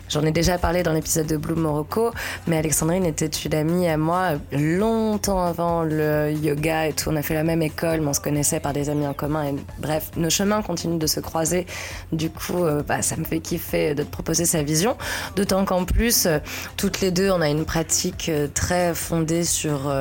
[0.08, 2.10] J'en ai déjà parlé dans l'épisode de Bloom Morocco,
[2.46, 7.08] mais Alexandrine était une amie à moi longtemps avant le yoga et tout.
[7.10, 9.44] On a fait la même école, mais on se connaissait par des amis en commun.
[9.46, 11.66] Et bref, nos chemins continuent de se croiser.
[12.12, 14.96] Du coup, euh, bah, ça me fait kiffer de te proposer sa vision.
[15.36, 16.38] D'autant qu'en plus, euh,
[16.76, 19.92] toutes les deux, on a une pratique euh, très fondée sur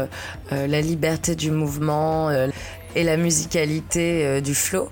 [0.51, 2.29] la liberté du mouvement
[2.95, 4.89] et la musicalité du flow.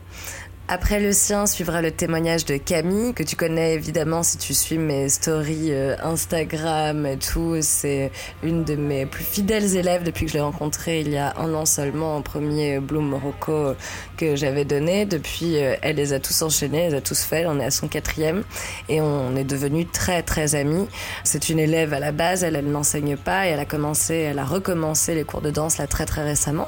[0.71, 4.77] Après le sien suivra le témoignage de Camille, que tu connais évidemment si tu suis
[4.77, 7.55] mes stories euh, Instagram et tout.
[7.61, 8.11] C'est
[8.43, 11.55] une de mes plus fidèles élèves depuis que je l'ai rencontrée il y a un
[11.55, 13.73] an seulement, en premier Bloom Morocco
[14.15, 15.07] que j'avais donné.
[15.07, 17.47] Depuis, euh, elle les a tous enchaînés, elle les a tous fait.
[17.47, 18.43] On est à son quatrième
[18.89, 20.87] et on est devenus très très amis.
[21.23, 24.37] C'est une élève à la base, elle, elle n'enseigne pas et elle a commencé, elle
[24.37, 26.67] a recommencé les cours de danse là très très récemment.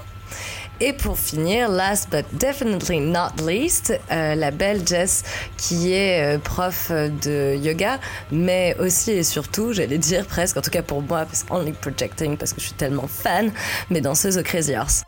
[0.84, 5.22] Et pour finir, last but definitely not least, euh, la belle Jess
[5.56, 8.00] qui est euh, prof de yoga,
[8.32, 12.36] mais aussi et surtout, j'allais dire presque, en tout cas pour moi, parce only projecting,
[12.36, 13.52] parce que je suis tellement fan,
[13.92, 15.04] mais danseuse au Crazy Horse.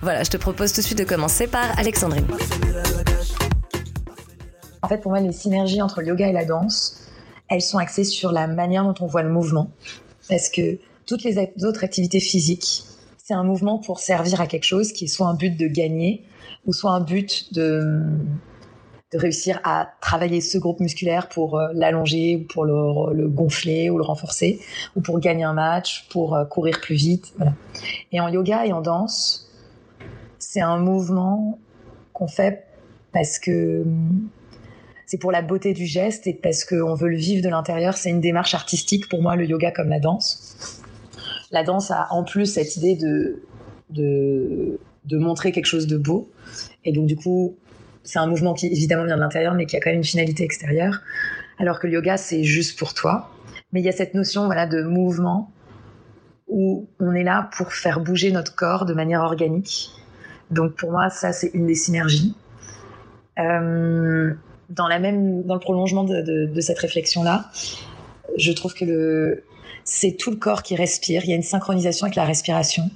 [0.00, 2.26] Voilà, je te propose tout de suite de commencer par Alexandrine.
[4.80, 7.10] En fait, pour moi, les synergies entre le yoga et la danse,
[7.50, 9.70] elles sont axées sur la manière dont on voit le mouvement.
[10.30, 12.84] Parce que toutes les autres activités physiques,
[13.16, 16.24] c'est un mouvement pour servir à quelque chose qui est soit un but de gagner
[16.66, 18.02] ou soit un but de,
[19.14, 24.04] réussir à travailler ce groupe musculaire pour euh, l'allonger ou pour le, gonfler ou le
[24.04, 24.60] renforcer
[24.94, 27.32] ou pour gagner un match, pour euh, courir plus vite.
[28.12, 29.50] Et en yoga et en danse,
[30.38, 31.58] c'est un mouvement
[32.12, 32.66] qu'on fait
[33.12, 33.84] parce que
[35.06, 37.96] c'est pour la beauté du geste et parce qu'on veut le vivre de l'intérieur.
[37.96, 40.82] C'est une démarche artistique pour moi, le yoga comme la danse
[41.50, 43.42] la danse a en plus cette idée de,
[43.90, 46.30] de, montrer quelque chose de beau.
[46.84, 47.56] Et donc, du coup,
[48.02, 50.44] c'est un mouvement qui évidemment vient de l'intérieur, mais qui a quand même une finalité
[50.44, 51.00] extérieure.
[51.58, 53.30] Alors que le yoga, c'est juste pour toi.
[53.72, 55.50] Mais il y a cette notion voilà, de mouvement
[56.48, 59.90] où on est là pour faire bouger notre corps de manière organique,
[60.50, 62.36] Donc pour moi, ça c'est une des synergies.
[63.38, 64.32] Euh,
[64.70, 67.50] dans la même, dans le prolongement de, de, de cette réflexion-là,
[68.36, 69.44] je trouve que le,
[69.86, 71.24] c'est tout le corps qui respire.
[71.24, 72.90] Il y a une synchronisation avec la respiration.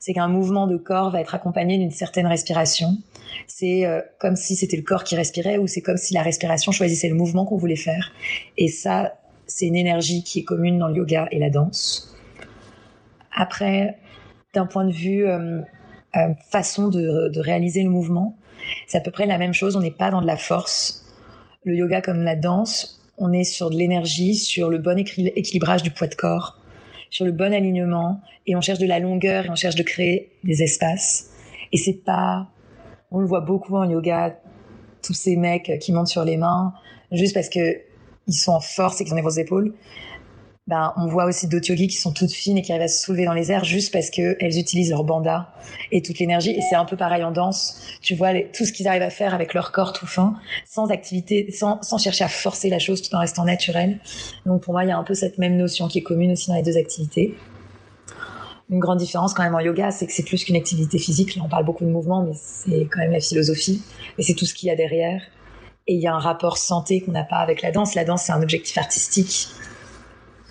[0.00, 2.98] C'est qu'un mouvement de corps va être accompagné d'une certaine respiration.
[3.46, 6.72] C'est euh, comme si c'était le corps qui respirait ou c'est comme si la respiration
[6.72, 8.12] choisissait le mouvement qu'on voulait faire.
[8.56, 9.14] Et ça,
[9.46, 12.16] c'est une énergie qui est commune dans le yoga et la danse.
[13.32, 13.96] Après,
[14.54, 15.60] d'un point de vue euh,
[16.16, 18.36] euh, façon de, de réaliser le mouvement,
[18.88, 19.76] c'est à peu près la même chose.
[19.76, 21.04] On n'est pas dans de la force.
[21.64, 25.90] Le yoga comme la danse, on est sur de l'énergie, sur le bon équilibrage du
[25.90, 26.58] poids de corps,
[27.10, 30.32] sur le bon alignement, et on cherche de la longueur et on cherche de créer
[30.44, 31.30] des espaces.
[31.72, 32.48] Et c'est pas,
[33.10, 34.38] on le voit beaucoup en yoga,
[35.02, 36.72] tous ces mecs qui montent sur les mains,
[37.12, 37.80] juste parce que
[38.26, 39.74] ils sont en force et qu'ils ont des grosses épaules.
[40.68, 43.02] Ben, on voit aussi d'autres yogis qui sont toutes fines et qui arrivent à se
[43.02, 45.50] soulever dans les airs juste parce qu'elles utilisent leur banda
[45.92, 46.50] et toute l'énergie.
[46.50, 47.80] Et c'est un peu pareil en danse.
[48.02, 50.34] Tu vois tout ce qu'ils arrivent à faire avec leur corps tout fin,
[50.66, 53.98] sans activité, sans, sans chercher à forcer la chose tout en restant naturel.
[54.44, 56.50] Donc pour moi, il y a un peu cette même notion qui est commune aussi
[56.50, 57.34] dans les deux activités.
[58.68, 61.34] Une grande différence quand même en yoga, c'est que c'est plus qu'une activité physique.
[61.34, 63.80] Là, on parle beaucoup de mouvement, mais c'est quand même la philosophie.
[64.18, 65.22] Et c'est tout ce qu'il y a derrière.
[65.86, 67.94] Et il y a un rapport santé qu'on n'a pas avec la danse.
[67.94, 69.48] La danse, c'est un objectif artistique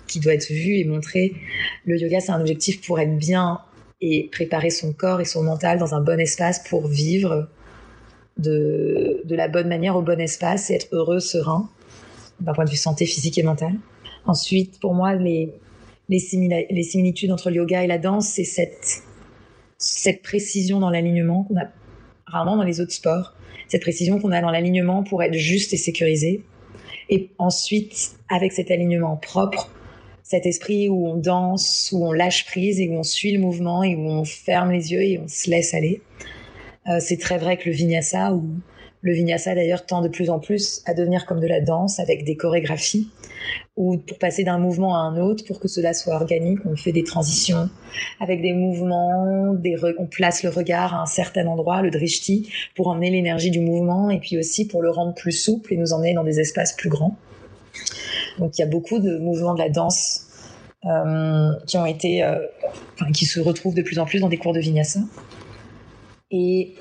[0.08, 1.34] qui doit être vu et montré.
[1.84, 3.60] Le yoga, c'est un objectif pour être bien
[4.00, 7.48] et préparer son corps et son mental dans un bon espace pour vivre
[8.36, 11.68] de, la bonne manière au bon espace et être heureux, serein,
[12.40, 13.74] d'un point de vue santé physique et mentale.
[14.26, 15.52] Ensuite, pour moi, les,
[16.18, 18.44] similitudes entre le yoga et la danse, c'est
[19.78, 21.66] cette précision dans l'alignement qu'on a
[22.26, 23.34] rarement dans les autres sports,
[23.68, 26.42] cette précision qu'on a dans l'alignement pour être juste et sécurisé.
[27.10, 29.70] Et ensuite, avec cet alignement propre,
[30.28, 33.82] cet esprit où on danse, où on lâche prise et où on suit le mouvement
[33.82, 36.02] et où on ferme les yeux et on se laisse aller.
[36.86, 38.44] Euh, c'est très vrai que le vinyasa, ou
[39.00, 42.24] le vinyasa d'ailleurs tend de plus en plus à devenir comme de la danse avec
[42.24, 43.08] des chorégraphies,
[43.78, 46.92] ou pour passer d'un mouvement à un autre, pour que cela soit organique, on fait
[46.92, 47.70] des transitions
[48.20, 53.08] avec des mouvements, on place le regard à un certain endroit, le drishti, pour emmener
[53.08, 56.24] l'énergie du mouvement et puis aussi pour le rendre plus souple et nous emmener dans
[56.24, 57.16] des espaces plus grands.
[58.38, 60.28] Donc il y a beaucoup de mouvements de la danse
[60.84, 62.38] euh, qui ont été, euh,
[62.94, 65.00] enfin, qui se retrouvent de plus en plus dans des cours de vinyasa.
[66.30, 66.74] Et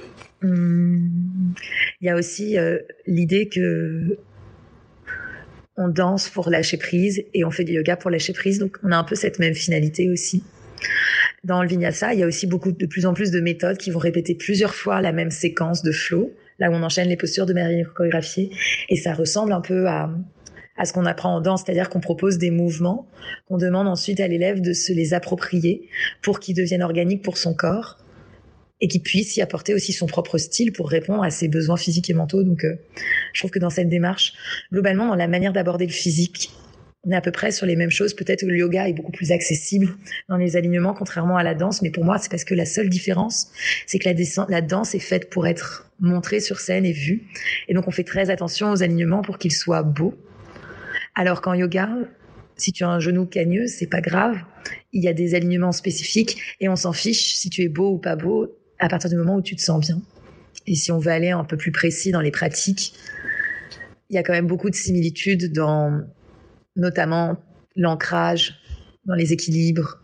[0.44, 1.54] hum,
[2.02, 4.20] il y a aussi euh, l'idée que
[5.78, 8.60] on danse pour lâcher prise et on fait du yoga pour lâcher prise.
[8.60, 10.44] Donc on a un peu cette même finalité aussi.
[11.44, 13.90] Dans le vinyasa, il y a aussi beaucoup de plus en plus de méthodes qui
[13.90, 17.46] vont répéter plusieurs fois la même séquence de flow, là où on enchaîne les postures
[17.46, 18.52] de manière chorégraphiée,
[18.90, 20.12] et ça ressemble un peu à
[20.78, 23.08] à ce qu'on apprend en danse, c'est-à-dire qu'on propose des mouvements,
[23.48, 25.90] qu'on demande ensuite à l'élève de se les approprier
[26.22, 27.98] pour qu'ils deviennent organiques pour son corps
[28.80, 32.10] et qu'il puisse y apporter aussi son propre style pour répondre à ses besoins physiques
[32.10, 32.44] et mentaux.
[32.44, 32.76] Donc, euh,
[33.34, 34.34] je trouve que dans cette démarche,
[34.72, 36.52] globalement, dans la manière d'aborder le physique,
[37.04, 38.14] on est à peu près sur les mêmes choses.
[38.14, 39.88] Peut-être que le yoga est beaucoup plus accessible
[40.30, 41.82] dans les alignements, contrairement à la danse.
[41.82, 43.48] Mais pour moi, c'est parce que la seule différence,
[43.88, 47.24] c'est que la, la danse est faite pour être montrée sur scène et vue.
[47.70, 50.16] Et donc, on fait très attention aux alignements pour qu'ils soient beaux
[51.18, 51.90] alors qu'en yoga,
[52.58, 54.38] si tu as un genou cagneux, c'est pas grave.
[54.94, 57.98] Il y a des alignements spécifiques et on s'en fiche si tu es beau ou
[57.98, 60.00] pas beau à partir du moment où tu te sens bien.
[60.68, 62.94] Et si on veut aller un peu plus précis dans les pratiques,
[64.12, 66.04] il y a quand même beaucoup de similitudes dans
[66.76, 67.38] notamment
[67.76, 68.62] l'ancrage,
[69.06, 70.04] dans les équilibres.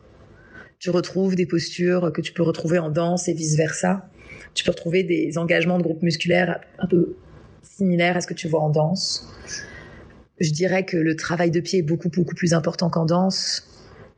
[0.80, 4.10] Tu retrouves des postures que tu peux retrouver en danse et vice versa.
[4.56, 7.17] Tu peux retrouver des engagements de groupe musculaire un peu
[7.62, 9.30] similaires à ce que tu vois en danse
[10.39, 13.67] je dirais que le travail de pied est beaucoup, beaucoup plus important qu'en danse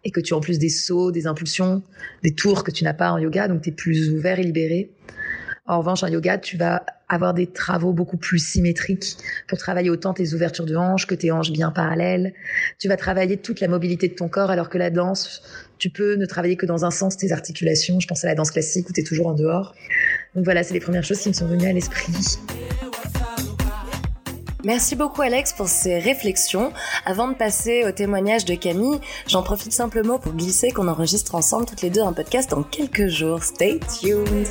[0.04, 1.84] et que tu as en plus des sauts, des impulsions,
[2.24, 4.92] des tours que tu n'as pas en yoga, donc tu es plus ouvert et libéré.
[5.68, 10.14] En revanche, en yoga, tu vas avoir des travaux beaucoup plus symétriques pour travailler autant
[10.14, 12.34] tes ouvertures de hanches que tes hanches bien parallèles.
[12.80, 15.42] Tu vas travailler toute la mobilité de ton corps, alors que la danse,
[15.80, 18.00] tu peux ne travailler que dans un sens tes articulations.
[18.00, 19.74] Je pense à la danse classique où tu es toujours en dehors.
[20.36, 22.14] Donc voilà, c'est les premières choses qui me sont venues à l'esprit.
[24.66, 26.74] Merci beaucoup Alex pour ces réflexions.
[27.06, 31.68] Avant de passer au témoignage de Camille, j'en profite simplement pour glisser qu'on enregistre ensemble
[31.68, 33.44] toutes les deux un podcast dans quelques jours.
[33.44, 34.48] Stay tuned.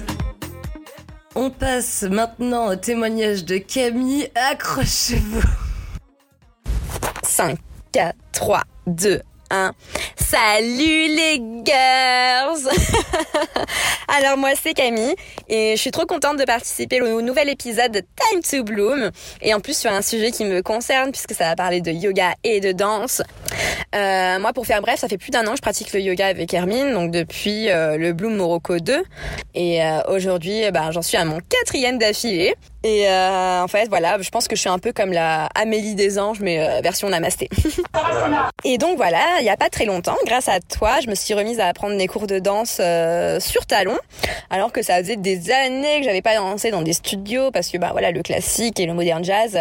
[1.34, 4.30] On passe maintenant au témoignage de Camille.
[4.36, 5.42] Accrochez-vous.
[7.24, 7.58] 5,
[7.90, 9.20] 4, 3, 2,
[9.54, 9.72] 1.
[10.16, 12.68] Salut les girls
[14.08, 15.14] Alors moi c'est Camille
[15.48, 19.10] et je suis trop contente de participer au nouvel épisode de Time to Bloom
[19.42, 22.34] et en plus sur un sujet qui me concerne puisque ça va parler de yoga
[22.42, 23.22] et de danse.
[23.94, 26.26] Euh, moi pour faire bref, ça fait plus d'un an que je pratique le yoga
[26.26, 29.04] avec Hermine, donc depuis euh, le Bloom Morocco 2
[29.54, 32.54] et euh, aujourd'hui ben, j'en suis à mon quatrième d'affilée.
[32.84, 35.94] Et euh, en fait, voilà, je pense que je suis un peu comme la Amélie
[35.94, 37.48] des anges, mais euh, version namasté.
[38.64, 41.32] et donc voilà, il y a pas très longtemps, grâce à toi, je me suis
[41.32, 43.96] remise à apprendre des cours de danse euh, sur talon,
[44.50, 47.78] alors que ça faisait des années que j'avais pas dansé dans des studios, parce que
[47.78, 49.58] bah voilà, le classique et le modern jazz,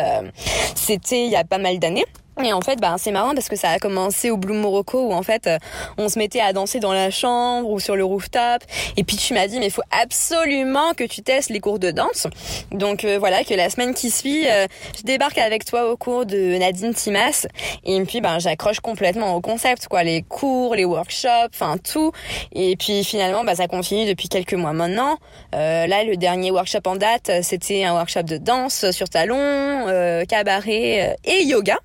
[0.76, 2.06] c'était il y a pas mal d'années.
[2.42, 5.14] Et en fait, bah, c'est marrant parce que ça a commencé au Bloom Morocco où
[5.14, 5.60] en fait, euh,
[6.00, 8.64] on se mettait à danser dans la chambre ou sur le rooftop.
[8.98, 11.92] Et puis tu m'as dit, mais il faut absolument que tu testes les cours de
[11.92, 12.28] danse.
[12.72, 14.66] Donc euh, voilà, que la semaine qui suit, euh,
[14.98, 17.46] je débarque avec toi au cours de Nadine Timas.
[17.84, 22.12] Et puis, ben, j'accroche complètement au concept, quoi, les cours, les workshops, enfin tout.
[22.52, 25.18] Et puis finalement, bah, ça continue depuis quelques mois maintenant.
[25.52, 29.86] là, le dernier workshop en date, c'était un workshop de danse sur talon,
[30.28, 31.78] cabaret et yoga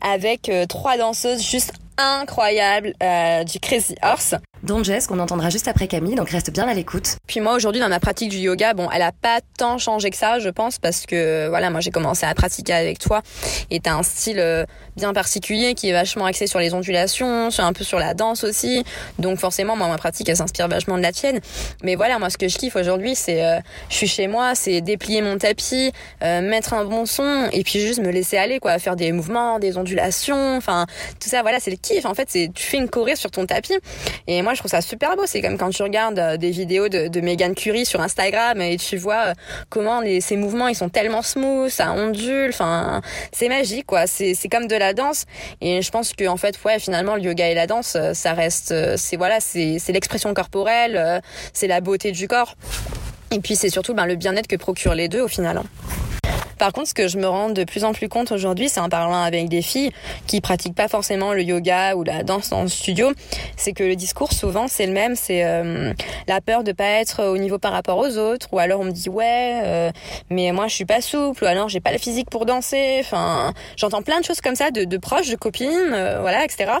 [0.00, 4.34] avec euh, trois danseuses juste incroyables euh, du Crazy Horse.
[4.62, 7.16] Don Jess, qu'on entendra juste après Camille, donc reste bien à l'écoute.
[7.26, 10.16] Puis moi aujourd'hui dans ma pratique du yoga, bon, elle a pas tant changé que
[10.16, 13.22] ça, je pense, parce que voilà, moi j'ai commencé à pratiquer avec toi,
[13.70, 14.64] et t'as un style euh,
[14.96, 18.44] bien particulier qui est vachement axé sur les ondulations, sur un peu sur la danse
[18.44, 18.84] aussi,
[19.18, 21.40] donc forcément moi ma pratique elle s'inspire vachement de la tienne.
[21.82, 24.82] Mais voilà, moi ce que je kiffe aujourd'hui, c'est euh, je suis chez moi, c'est
[24.82, 25.90] déplier mon tapis,
[26.22, 29.58] euh, mettre un bon son, et puis juste me laisser aller quoi, faire des mouvements,
[29.58, 30.84] des ondulations, enfin
[31.18, 32.04] tout ça, voilà, c'est le kiff.
[32.04, 33.78] En fait, c'est tu fais une choré sur ton tapis,
[34.26, 35.26] et moi moi je trouve ça super beau.
[35.26, 38.76] C'est comme quand tu regardes euh, des vidéos de, de Megan Curie sur Instagram et
[38.78, 39.34] tu vois euh,
[39.68, 44.08] comment les, ces mouvements ils sont tellement smooth, ça ondule, enfin c'est magique quoi.
[44.08, 45.26] C'est comme de la danse
[45.60, 48.32] et je pense que en fait ouais finalement le yoga et la danse euh, ça
[48.32, 52.56] reste c'est voilà c'est l'expression corporelle, c'est la beauté du corps.
[53.30, 55.62] Et puis c'est surtout ben, le bien-être que procurent les deux au final.
[56.60, 58.90] Par contre, ce que je me rends de plus en plus compte aujourd'hui, c'est en
[58.90, 59.92] parlant avec des filles
[60.26, 63.12] qui pratiquent pas forcément le yoga ou la danse dans le studio,
[63.56, 65.94] c'est que le discours souvent c'est le même, c'est euh,
[66.28, 68.90] la peur de pas être au niveau par rapport aux autres, ou alors on me
[68.90, 69.90] dit ouais, euh,
[70.28, 72.98] mais moi je suis pas souple, ou alors j'ai pas la physique pour danser.
[73.00, 76.72] Enfin, j'entends plein de choses comme ça de, de proches, de copines, euh, voilà, etc.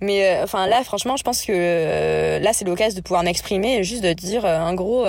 [0.00, 4.04] Mais enfin là, franchement, je pense que là c'est l'occasion de pouvoir m'exprimer et juste
[4.04, 5.06] de dire un gros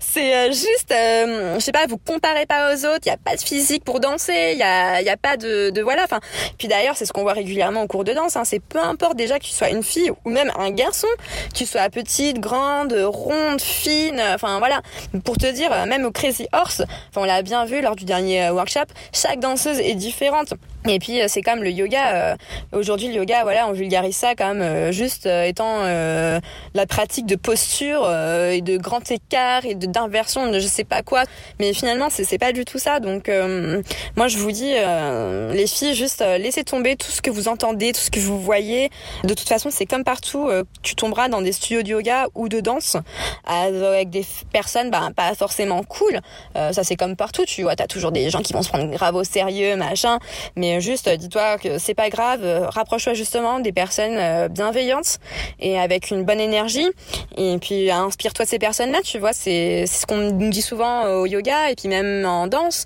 [0.00, 3.16] C'est euh, juste, euh, je sais pas, vous comparez pas aux autres, il y a
[3.16, 6.04] pas de physique pour danser, il y a, y a pas de, de voilà.
[6.04, 6.20] Enfin,
[6.58, 8.36] puis d'ailleurs, c'est ce qu'on voit régulièrement au cours de danse.
[8.36, 11.06] Hein, c'est peu importe déjà que tu sois une fille ou même un garçon,
[11.52, 14.20] que tu sois petite, grande, ronde, fine.
[14.34, 14.80] Enfin voilà.
[15.24, 18.46] Pour te dire, même au Crazy Horse, enfin on l'a bien vu lors du dernier
[18.46, 20.54] euh, workshop, chaque danseuse est différente.
[20.88, 22.36] Et puis c'est comme le yoga.
[22.72, 28.08] Aujourd'hui, le yoga, voilà, on vulgarise ça comme juste étant la pratique de posture
[28.48, 31.24] et de grand écart et d'inversion de je sais pas quoi.
[31.58, 33.00] Mais finalement, c'est pas du tout ça.
[33.00, 33.82] Donc, euh,
[34.16, 37.48] moi, je vous dis, euh, les filles, juste euh, laissez tomber tout ce que vous
[37.48, 38.90] entendez, tout ce que vous voyez.
[39.24, 40.50] De toute façon, c'est comme partout.
[40.82, 42.96] tu tomberas dans des studios de yoga ou de danse
[43.44, 46.20] avec des personnes bah, pas forcément cool.
[46.54, 47.44] ça, c'est comme partout.
[47.44, 50.18] Tu vois, t'as toujours des gens qui vont se prendre grave au sérieux, machin.
[50.56, 52.42] Mais juste, dis-toi que c'est pas grave.
[52.70, 55.18] Rapproche-toi justement des personnes bienveillantes
[55.58, 56.88] et avec une bonne énergie.
[57.36, 57.90] Et puis,
[58.38, 61.88] de ces personnes-là, tu vois, c'est ce qu'on nous dit souvent au yoga et puis
[61.88, 62.84] même en danse.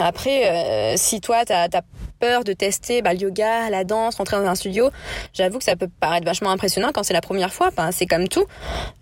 [0.00, 1.82] Après, euh, si toi, t'as as
[2.20, 4.90] peur de tester bah, le yoga, la danse, rentrer dans un studio,
[5.32, 7.68] j'avoue que ça peut paraître vachement impressionnant quand c'est la première fois.
[7.68, 8.44] Enfin, c'est comme tout.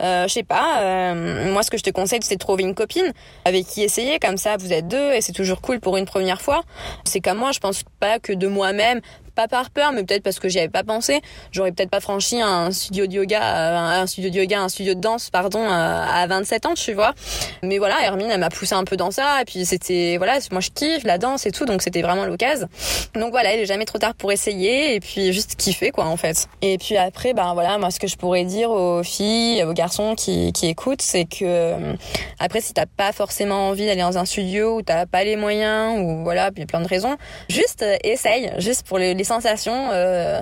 [0.02, 0.80] Euh, je sais pas.
[0.80, 3.12] Euh, moi, ce que je te conseille, c'est de trouver une copine
[3.44, 4.18] avec qui essayer.
[4.18, 6.62] Comme ça, vous êtes deux et c'est toujours cool pour une première fois.
[7.04, 7.52] C'est comme moi.
[7.52, 9.00] Je pense pas que de moi-même
[9.36, 11.20] pas par peur, mais peut-être parce que j'y avais pas pensé.
[11.52, 14.94] J'aurais peut-être pas franchi un studio de yoga, euh, un studio de yoga, un studio
[14.94, 17.14] de danse, pardon, euh, à 27 ans, tu vois.
[17.62, 20.60] Mais voilà, Hermine, elle m'a poussé un peu dans ça, et puis c'était, voilà, moi
[20.60, 22.68] je kiffe la danse et tout, donc c'était vraiment l'occasion.
[23.14, 26.16] Donc voilà, il est jamais trop tard pour essayer, et puis juste kiffer, quoi, en
[26.16, 26.48] fait.
[26.62, 30.14] Et puis après, ben voilà, moi ce que je pourrais dire aux filles, aux garçons
[30.16, 31.92] qui, qui écoutent, c'est que euh,
[32.38, 36.00] après, si t'as pas forcément envie d'aller dans un studio, ou t'as pas les moyens,
[36.00, 37.16] ou voilà, a plein de raisons,
[37.50, 39.90] juste essaye, juste pour les sensations.
[39.92, 40.40] Euh,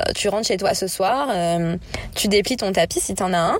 [0.00, 1.76] euh, tu rentres chez toi ce soir, euh,
[2.14, 3.58] tu déplies ton tapis si t'en as un,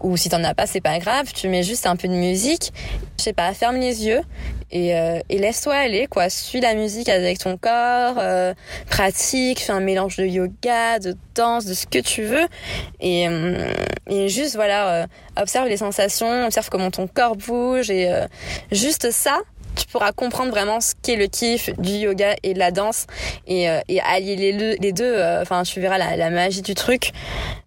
[0.00, 1.32] ou si t'en as pas, c'est pas grave.
[1.32, 2.72] Tu mets juste un peu de musique.
[3.18, 4.22] Je sais pas, ferme les yeux
[4.70, 4.90] et,
[5.28, 6.30] et laisse-toi aller, quoi.
[6.30, 8.16] Suis la musique avec ton corps,
[8.88, 12.46] pratique, fais un mélange de yoga, de danse, de ce que tu veux,
[13.00, 13.28] et
[14.28, 15.06] juste voilà,
[15.36, 18.10] observe les sensations, observe comment ton corps bouge et
[18.72, 19.40] juste ça
[19.80, 23.06] tu pourras comprendre vraiment ce qu'est le kiff du yoga et de la danse
[23.46, 24.36] et, et allier
[24.80, 25.16] les, deux.
[25.40, 27.12] Enfin, tu verras la, magie du truc.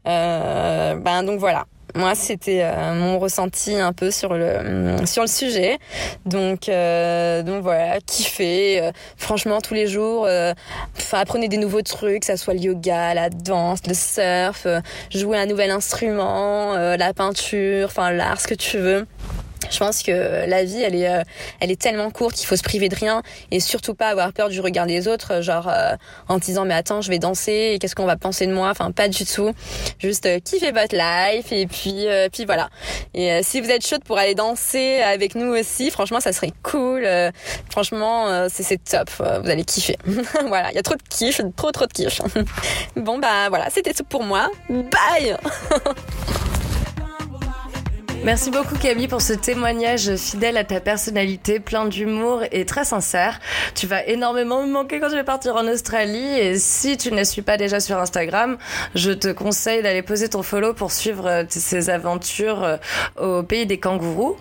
[0.06, 5.28] ben donc voilà moi c'était euh, mon ressenti un peu sur le mm, sur le
[5.28, 5.78] sujet
[6.26, 10.28] donc euh, donc voilà kiffer euh, franchement tous les jours
[11.12, 14.66] apprenez des nouveaux trucs que ça soit le yoga la danse le surf
[15.12, 19.06] jouer un nouvel instrument la peinture enfin l'art ce que tu veux
[19.70, 21.22] je pense que la vie, elle est, euh,
[21.60, 24.50] elle est tellement courte qu'il faut se priver de rien et surtout pas avoir peur
[24.50, 25.96] du regard des autres, genre euh,
[26.28, 28.70] en disant mais attends, je vais danser et qu'est-ce qu'on va penser de moi?
[28.70, 29.52] Enfin, pas du tout.
[30.00, 32.70] Juste euh, kiffez votre life et puis, puis voilà.
[33.14, 37.08] Et si vous êtes chaude pour aller danser avec nous aussi, franchement, ça serait cool.
[37.70, 39.10] franchement, c'est top.
[39.20, 39.98] vous allez kiffer.
[40.48, 42.22] voilà, il y a trop de kiff, trop trop de kiff.
[42.96, 44.50] bon bah voilà, c'était tout pour moi.
[44.70, 45.38] Bye.
[48.24, 53.42] Merci beaucoup Camille pour ce témoignage fidèle à ta personnalité, plein d'humour et très sincère.
[53.76, 57.18] Tu vas énormément me manquer quand je vais partir en Australie et si tu ne
[57.18, 58.58] la suis pas déjà sur Instagram,
[58.96, 62.78] je te conseille d'aller poser ton follow pour suivre ces aventures euh,
[63.20, 64.38] au pays des kangourous.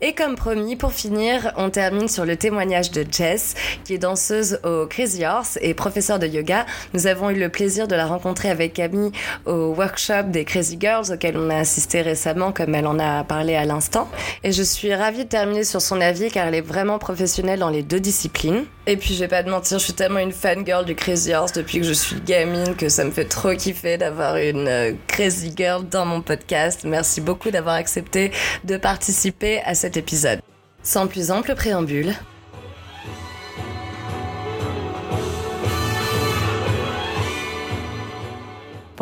[0.00, 4.58] Et comme promis, pour finir, on termine sur le témoignage de Jess, qui est danseuse
[4.64, 6.66] au Crazy Horse et professeure de yoga.
[6.94, 9.12] Nous avons eu le plaisir de la rencontrer avec Camille
[9.46, 13.54] au workshop des Crazy Girls auquel on a assisté récemment, comme elle en a parlé
[13.54, 14.08] à l'instant.
[14.44, 17.70] Et je suis ravie de terminer sur son avis car elle est vraiment professionnelle dans
[17.70, 18.64] les deux disciplines.
[18.86, 21.52] Et puis, je vais pas te mentir, je suis tellement une fangirl du Crazy Horse
[21.52, 25.52] depuis que je suis gamine que ça me fait trop kiffer d'avoir une euh, Crazy
[25.56, 26.82] Girl dans mon podcast.
[26.84, 28.32] Merci beaucoup d'avoir accepté
[28.64, 30.40] de participer à cet épisode.
[30.82, 32.12] Sans plus ample préambule,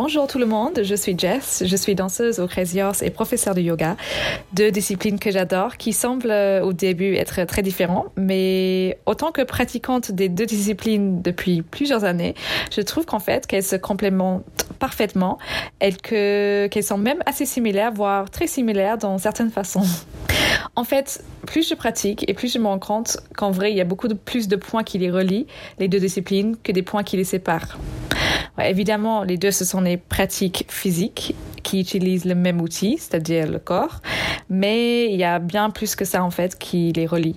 [0.02, 3.54] Bonjour tout le monde, je suis Jess, je suis danseuse au Crazy Horse et professeure
[3.54, 3.98] de yoga,
[4.54, 9.42] deux disciplines que j'adore qui semblent euh, au début être très différents, mais autant que
[9.42, 12.34] pratiquante des deux disciplines depuis plusieurs années,
[12.74, 15.36] je trouve qu'en fait qu'elles se complémentent parfaitement
[15.82, 19.84] et qu'elles sont même assez similaires, voire très similaires dans certaines façons.
[20.76, 23.80] En fait, plus je pratique et plus je me rends compte qu'en vrai, il y
[23.80, 25.46] a beaucoup plus de points qui les relient,
[25.78, 27.78] les deux disciplines, que des points qui les séparent.
[28.62, 33.58] Évidemment, les deux, ce sont des pratiques physiques qui utilisent le même outil, c'est-à-dire le
[33.58, 34.00] corps,
[34.48, 37.36] mais il y a bien plus que ça en fait qui les relie.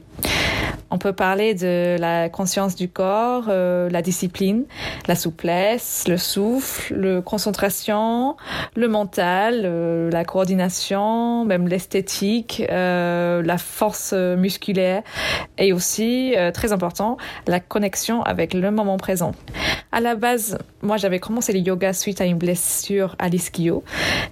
[0.93, 4.65] On peut parler de la conscience du corps, euh, la discipline,
[5.07, 8.37] la souplesse, le souffle, la concentration,
[8.75, 15.01] le mental, euh, la coordination, même l'esthétique, euh, la force musculaire
[15.57, 17.17] et aussi, très important,
[17.47, 19.31] la connexion avec le moment présent.
[19.91, 23.83] À la base, moi j'avais commencé le yoga suite à une blessure à l'ischio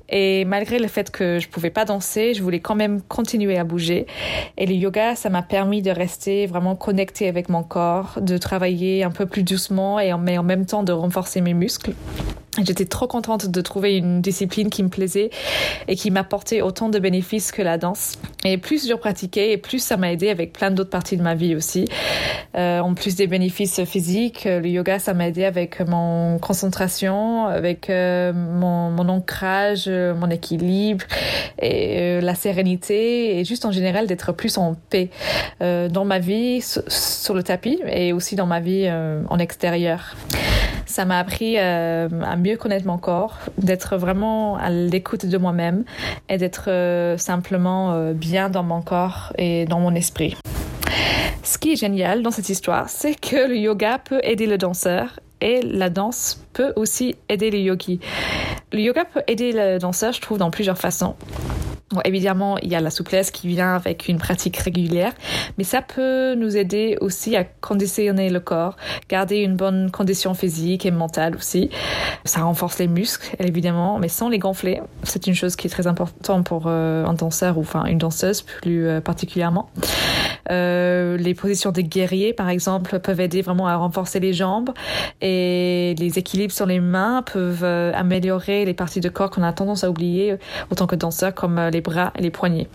[0.09, 3.64] et malgré le fait que je pouvais pas danser, je voulais quand même continuer à
[3.64, 4.05] bouger
[4.57, 9.04] et le yoga ça m'a permis de rester vraiment connecté avec mon corps, de travailler
[9.04, 11.93] un peu plus doucement et en même temps de renforcer mes muscles.
[12.58, 15.30] J'étais trop contente de trouver une discipline qui me plaisait
[15.88, 18.18] et qui m'apportait autant de bénéfices que la danse.
[18.43, 21.34] Et plus je pratiquais, et plus ça m'a aidé avec plein d'autres parties de ma
[21.34, 21.88] vie aussi.
[22.58, 27.89] Euh, en plus des bénéfices physiques, le yoga, ça m'a aidé avec mon concentration, avec
[27.89, 31.06] euh, mon, ancrage, mon équilibre
[31.62, 35.10] et euh, la sérénité et juste en général d'être plus en paix
[35.62, 40.16] dans ma vie sur le tapis et aussi dans ma vie en extérieur.
[40.86, 45.84] Ça m'a appris à mieux connaître mon corps, d'être vraiment à l'écoute de moi-même
[46.30, 50.36] et d'être euh, simplement euh, bien dans mon corps et dans mon esprit.
[51.44, 55.20] Ce qui est génial dans cette histoire, c'est que le yoga peut aider le danseur
[55.42, 58.00] et la danse peut aussi aider le yogi.
[58.72, 61.16] Le yoga peut aider le danseur, je trouve, dans plusieurs façons.
[62.06, 65.14] Évidemment, il y a la souplesse qui vient avec une pratique régulière,
[65.58, 68.76] mais ça peut nous aider aussi à conditionner le corps,
[69.10, 71.70] garder une bonne condition physique et mentale aussi.
[72.26, 74.82] Ça renforce les muscles, évidemment, mais sans les gonfler.
[75.04, 78.42] C'est une chose qui est très importante pour euh, un danseur ou enfin une danseuse
[78.42, 79.70] plus euh, particulièrement.
[80.50, 84.72] Euh, les positions des guerriers, par exemple, peuvent aider vraiment à renforcer les jambes
[85.22, 89.84] et les équilibres sur les mains peuvent améliorer les parties de corps qu'on a tendance
[89.84, 90.38] à oublier
[90.70, 92.68] autant que danseur, comme euh, les bras et les poignets.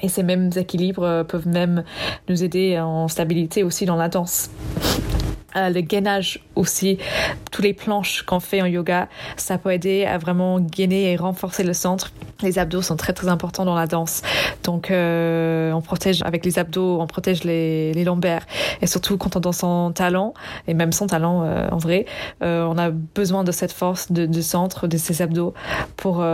[0.00, 1.84] Et ces mêmes équilibres euh, peuvent même
[2.28, 4.50] nous aider en stabilité aussi dans la danse.
[5.56, 6.98] Euh, le gainage aussi,
[7.50, 11.64] tous les planches qu'on fait en yoga, ça peut aider à vraiment gainer et renforcer
[11.64, 12.12] le centre.
[12.42, 14.22] Les abdos sont très très importants dans la danse.
[14.64, 18.44] Donc euh, on protège avec les abdos, on protège les, lombaires
[18.82, 20.34] Et surtout quand on danse sans talent,
[20.66, 22.06] et même sans talent euh, en vrai,
[22.42, 25.54] euh, on a besoin de cette force de, de centre, de ses abdos
[25.96, 26.24] pour,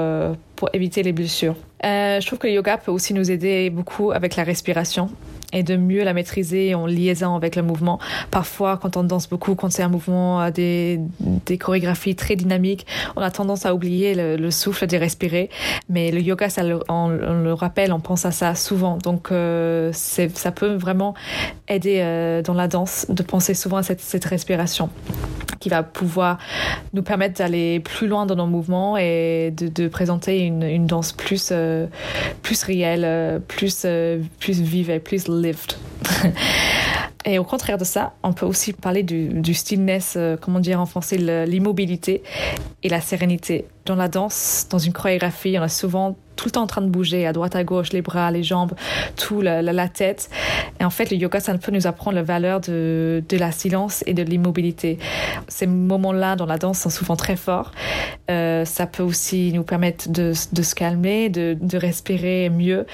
[0.56, 1.54] pour éviter les blessures.
[1.82, 5.10] Je trouve que le yoga peut aussi nous aider beaucoup avec la respiration
[5.52, 7.98] et de mieux la maîtriser en liaison avec le mouvement.
[8.30, 11.00] Parfois, quand on danse beaucoup, quand c'est un mouvement à des,
[11.46, 12.86] des chorégraphies très dynamiques,
[13.16, 15.50] on a tendance à oublier le, le souffle de respirer.
[15.88, 18.98] Mais le yoga, ça le, on, le rappelle, on pense à ça souvent.
[18.98, 21.14] Donc, euh, ça peut vraiment
[21.68, 24.90] aider euh, dans la danse de penser souvent à cette, respiration
[25.60, 26.38] qui va pouvoir
[26.94, 31.86] nous permettre d'aller plus loin dans nos mouvements et de, présenter une, danse plus, euh,
[32.42, 35.76] plus réelle, euh, plus, euh, plus vive et plus lived.
[37.26, 40.86] Et au contraire de ça, on peut aussi parler du, stillness, euh, comment dire en
[40.86, 42.22] français, l'immobilité
[42.82, 43.66] et la sérénité.
[43.84, 46.88] Dans la danse, dans une chorégraphie, on est souvent tout le temps en train de
[46.88, 48.72] bouger à droite à gauche, les bras, les jambes,
[49.14, 50.30] tout la, tête.
[50.80, 54.02] Et en fait, le yoga, ça peut nous apprendre la valeur de, de la silence
[54.06, 54.98] et de l'immobilité.
[55.48, 57.72] Ces moments-là dans la danse sont souvent très forts.
[58.30, 62.86] Euh, ça peut aussi nous permettre de, de se calmer, de, de respirer mieux,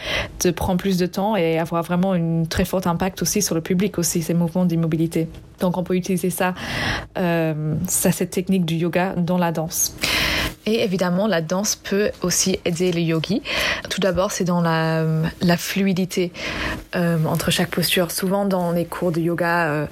[0.42, 3.61] de prendre plus de temps et avoir vraiment un très fort impact aussi sur le
[3.61, 5.28] public aussi, ces mouvements d'immobilité.
[5.61, 6.54] Donc on peut utiliser ça,
[7.18, 9.94] euh, ça cette technique du yoga dans la danse.
[10.66, 13.40] Et évidemment, la danse peut aussi aider les yogis.
[13.88, 16.32] Tout d'abord, c'est dans la, fluidité
[16.96, 18.11] euh, entre chaque posture.
[18.11, 19.86] Souvent, dans les cours de yoga, euh,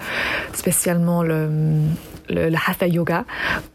[0.52, 1.48] spécialement le,
[2.28, 3.24] le, hatha yoga,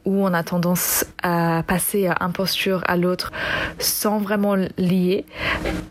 [0.06, 3.32] où on a tendance à passer à une posture à l'autre
[3.78, 5.26] sans vraiment lier.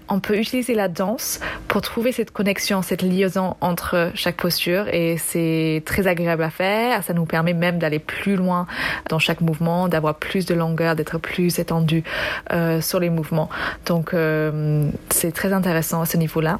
[0.09, 5.19] On peut utiliser la danse pour trouver cette connexion, cette liaison entre chaque posture et
[5.19, 7.03] c'est très agréable à faire.
[7.05, 8.67] Ça nous permet même d'aller plus loin
[9.09, 12.05] dans chaque mouvement, d'avoir plus de longueur, d'être plus étendu
[12.53, 13.49] euh, sur les mouvements.
[13.87, 16.59] Donc euh, c'est très intéressant à ce niveau-là.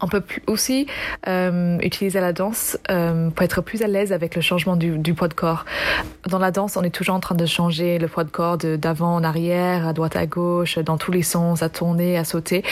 [0.00, 0.86] On peut aussi
[1.28, 5.28] euh, utiliser la danse pour être plus à l'aise avec le changement du, du poids
[5.28, 5.64] de corps.
[6.28, 9.14] Dans la danse, on est toujours en train de changer le poids de corps d'avant
[9.14, 12.62] en arrière, à droite à gauche, dans tous les sens, à tourner, à sauter.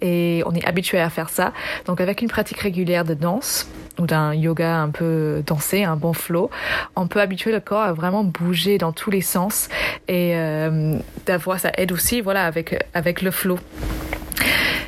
[0.00, 1.52] Et on est habitué à faire ça.
[1.86, 3.66] Donc avec une pratique régulière de danse,
[3.98, 6.50] ou d'un yoga un peu dansé, un bon flow,
[6.96, 9.68] on peut habituer le corps à vraiment bouger dans tous les sens
[10.08, 10.96] et euh,
[11.26, 13.58] d'avoir ça aide aussi voilà avec avec le flow.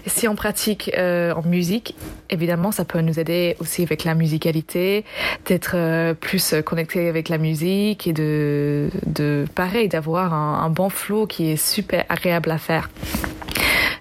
[0.07, 1.94] Si on pratique euh, en musique,
[2.30, 5.05] évidemment, ça peut nous aider aussi avec la musicalité,
[5.46, 10.88] d'être euh, plus connecté avec la musique et de, de pareil, d'avoir un, un bon
[10.88, 12.90] flow qui est super agréable à faire.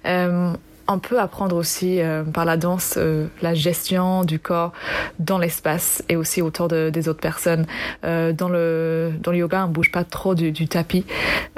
[0.06, 0.54] Euh,
[0.88, 4.74] on peut apprendre aussi euh, par la danse euh, la gestion du corps
[5.20, 7.66] dans l'espace et aussi autour de, des autres personnes.
[8.04, 11.06] Euh, dans, le, dans le yoga, on bouge pas trop du, du tapis.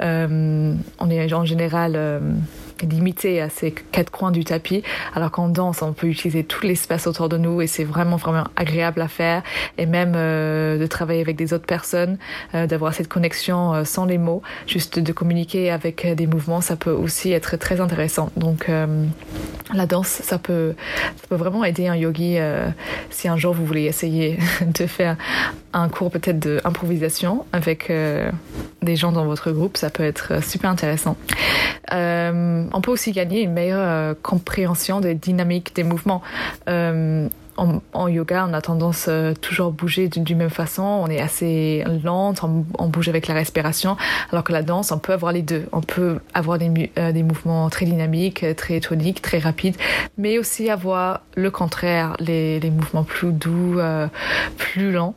[0.00, 2.20] Euh, on est en général euh,
[2.82, 4.82] limité à ces quatre coins du tapis,
[5.14, 8.44] alors qu'en danse, on peut utiliser tout l'espace autour de nous et c'est vraiment, vraiment
[8.56, 9.42] agréable à faire
[9.78, 12.18] et même euh, de travailler avec des autres personnes,
[12.54, 16.76] euh, d'avoir cette connexion euh, sans les mots, juste de communiquer avec des mouvements, ça
[16.76, 18.30] peut aussi être très intéressant.
[18.36, 18.70] Donc,
[19.72, 20.74] la danse, ça peut,
[21.16, 22.38] ça peut vraiment aider un yogi
[23.10, 25.16] si un jour vous voulez essayer de faire
[25.74, 28.30] un cours peut-être d'improvisation avec euh,
[28.82, 31.16] des gens dans votre groupe, ça peut être super intéressant.
[31.92, 36.22] Euh, on peut aussi gagner une meilleure euh, compréhension des dynamiques des mouvements.
[37.58, 40.82] Euh, en, en yoga, on a tendance euh, toujours à bouger d'une même façon.
[40.82, 43.96] On est assez lente, on, on, bouge avec la respiration,
[44.30, 45.66] alors que la danse, on peut avoir les deux.
[45.72, 49.76] On peut avoir des, euh, des mouvements très dynamiques, très toniques, très rapides,
[50.18, 54.06] mais aussi avoir le contraire, les, les mouvements plus doux, euh,
[54.56, 55.14] plus lents.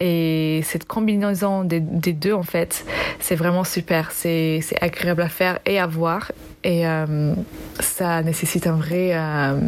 [0.00, 2.84] Et cette combinaison des, des deux, en fait,
[3.20, 4.10] c'est vraiment super.
[4.12, 6.32] C'est agréable à faire et à voir
[6.66, 7.32] et euh,
[7.78, 9.60] ça nécessite un vrai, euh,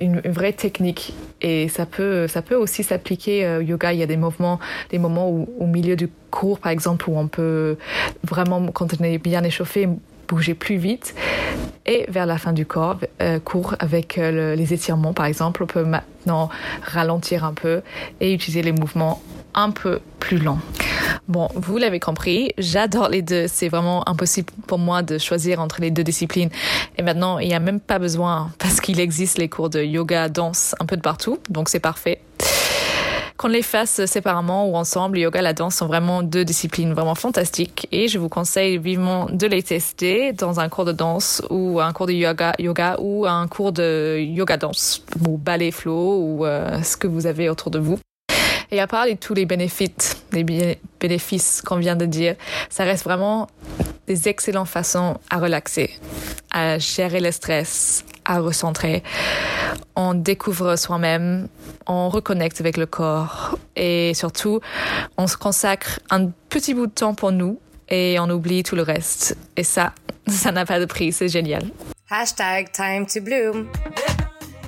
[0.00, 3.92] une, vraie technique et ça peut, ça peut aussi s'appliquer au yoga.
[3.92, 4.58] Il y a des mouvements,
[4.90, 7.76] des moments où, au milieu du cours, par exemple, où on peut
[8.24, 9.88] vraiment, quand on est bien échauffé,
[10.34, 11.14] bouger plus vite
[11.86, 13.38] et vers la fin du corps, euh,
[13.78, 16.48] avec euh, le, les étirements par exemple, on peut maintenant
[16.82, 17.82] ralentir un peu
[18.20, 19.22] et utiliser les mouvements
[19.54, 20.58] un peu plus lents.
[21.28, 23.46] Bon, vous l'avez compris, j'adore les deux.
[23.46, 26.50] C'est vraiment impossible pour moi de choisir entre les deux disciplines.
[26.98, 30.28] Et maintenant, il n'y a même pas besoin parce qu'il existe les cours de yoga,
[30.28, 32.20] danse un peu de partout, donc c'est parfait
[33.36, 36.92] qu'on les fasse séparément ou ensemble, le yoga et la danse sont vraiment deux disciplines
[36.92, 41.42] vraiment fantastiques et je vous conseille vivement de les tester dans un cours de danse
[41.50, 46.20] ou un cours de yoga, yoga ou un cours de yoga danse ou ballet flow
[46.20, 47.98] ou euh, ce que vous avez autour de vous.
[48.70, 50.44] Et à part les, tous les bénéfices, les
[51.00, 52.36] bénéfices qu'on vient de dire,
[52.70, 53.48] ça reste vraiment
[54.06, 55.90] des excellentes façons à relaxer,
[56.50, 59.02] à gérer le stress, à recentrer.
[59.96, 61.48] on découvre soi-même,
[61.86, 64.60] on reconnecte avec le corps et surtout,
[65.16, 67.58] on se consacre un petit bout de temps pour nous
[67.88, 69.36] et on oublie tout le reste.
[69.56, 69.92] Et ça,
[70.28, 71.64] ça n'a pas de prix, c'est génial.
[72.10, 73.68] Hashtag time to bloom.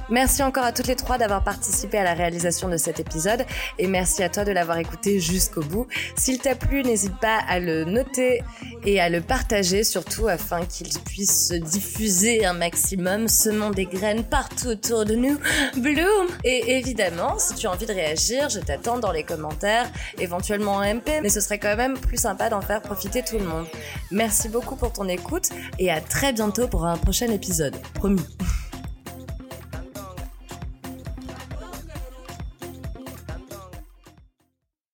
[0.09, 3.45] Merci encore à toutes les trois d'avoir participé à la réalisation de cet épisode
[3.79, 5.89] et merci à toi de l'avoir écouté jusqu'au bout.
[6.17, 8.43] S'il t'a plu, n'hésite pas à le noter
[8.85, 14.23] et à le partager surtout afin qu'il puisse se diffuser un maximum, semant des graines
[14.23, 15.39] partout autour de nous.
[15.77, 20.75] Bloom Et évidemment, si tu as envie de réagir, je t'attends dans les commentaires, éventuellement
[20.75, 23.67] en MP, mais ce serait quand même plus sympa d'en faire profiter tout le monde.
[24.13, 25.49] Merci beaucoup pour ton écoute
[25.81, 27.75] et à très bientôt pour un prochain épisode.
[27.95, 28.23] Promis.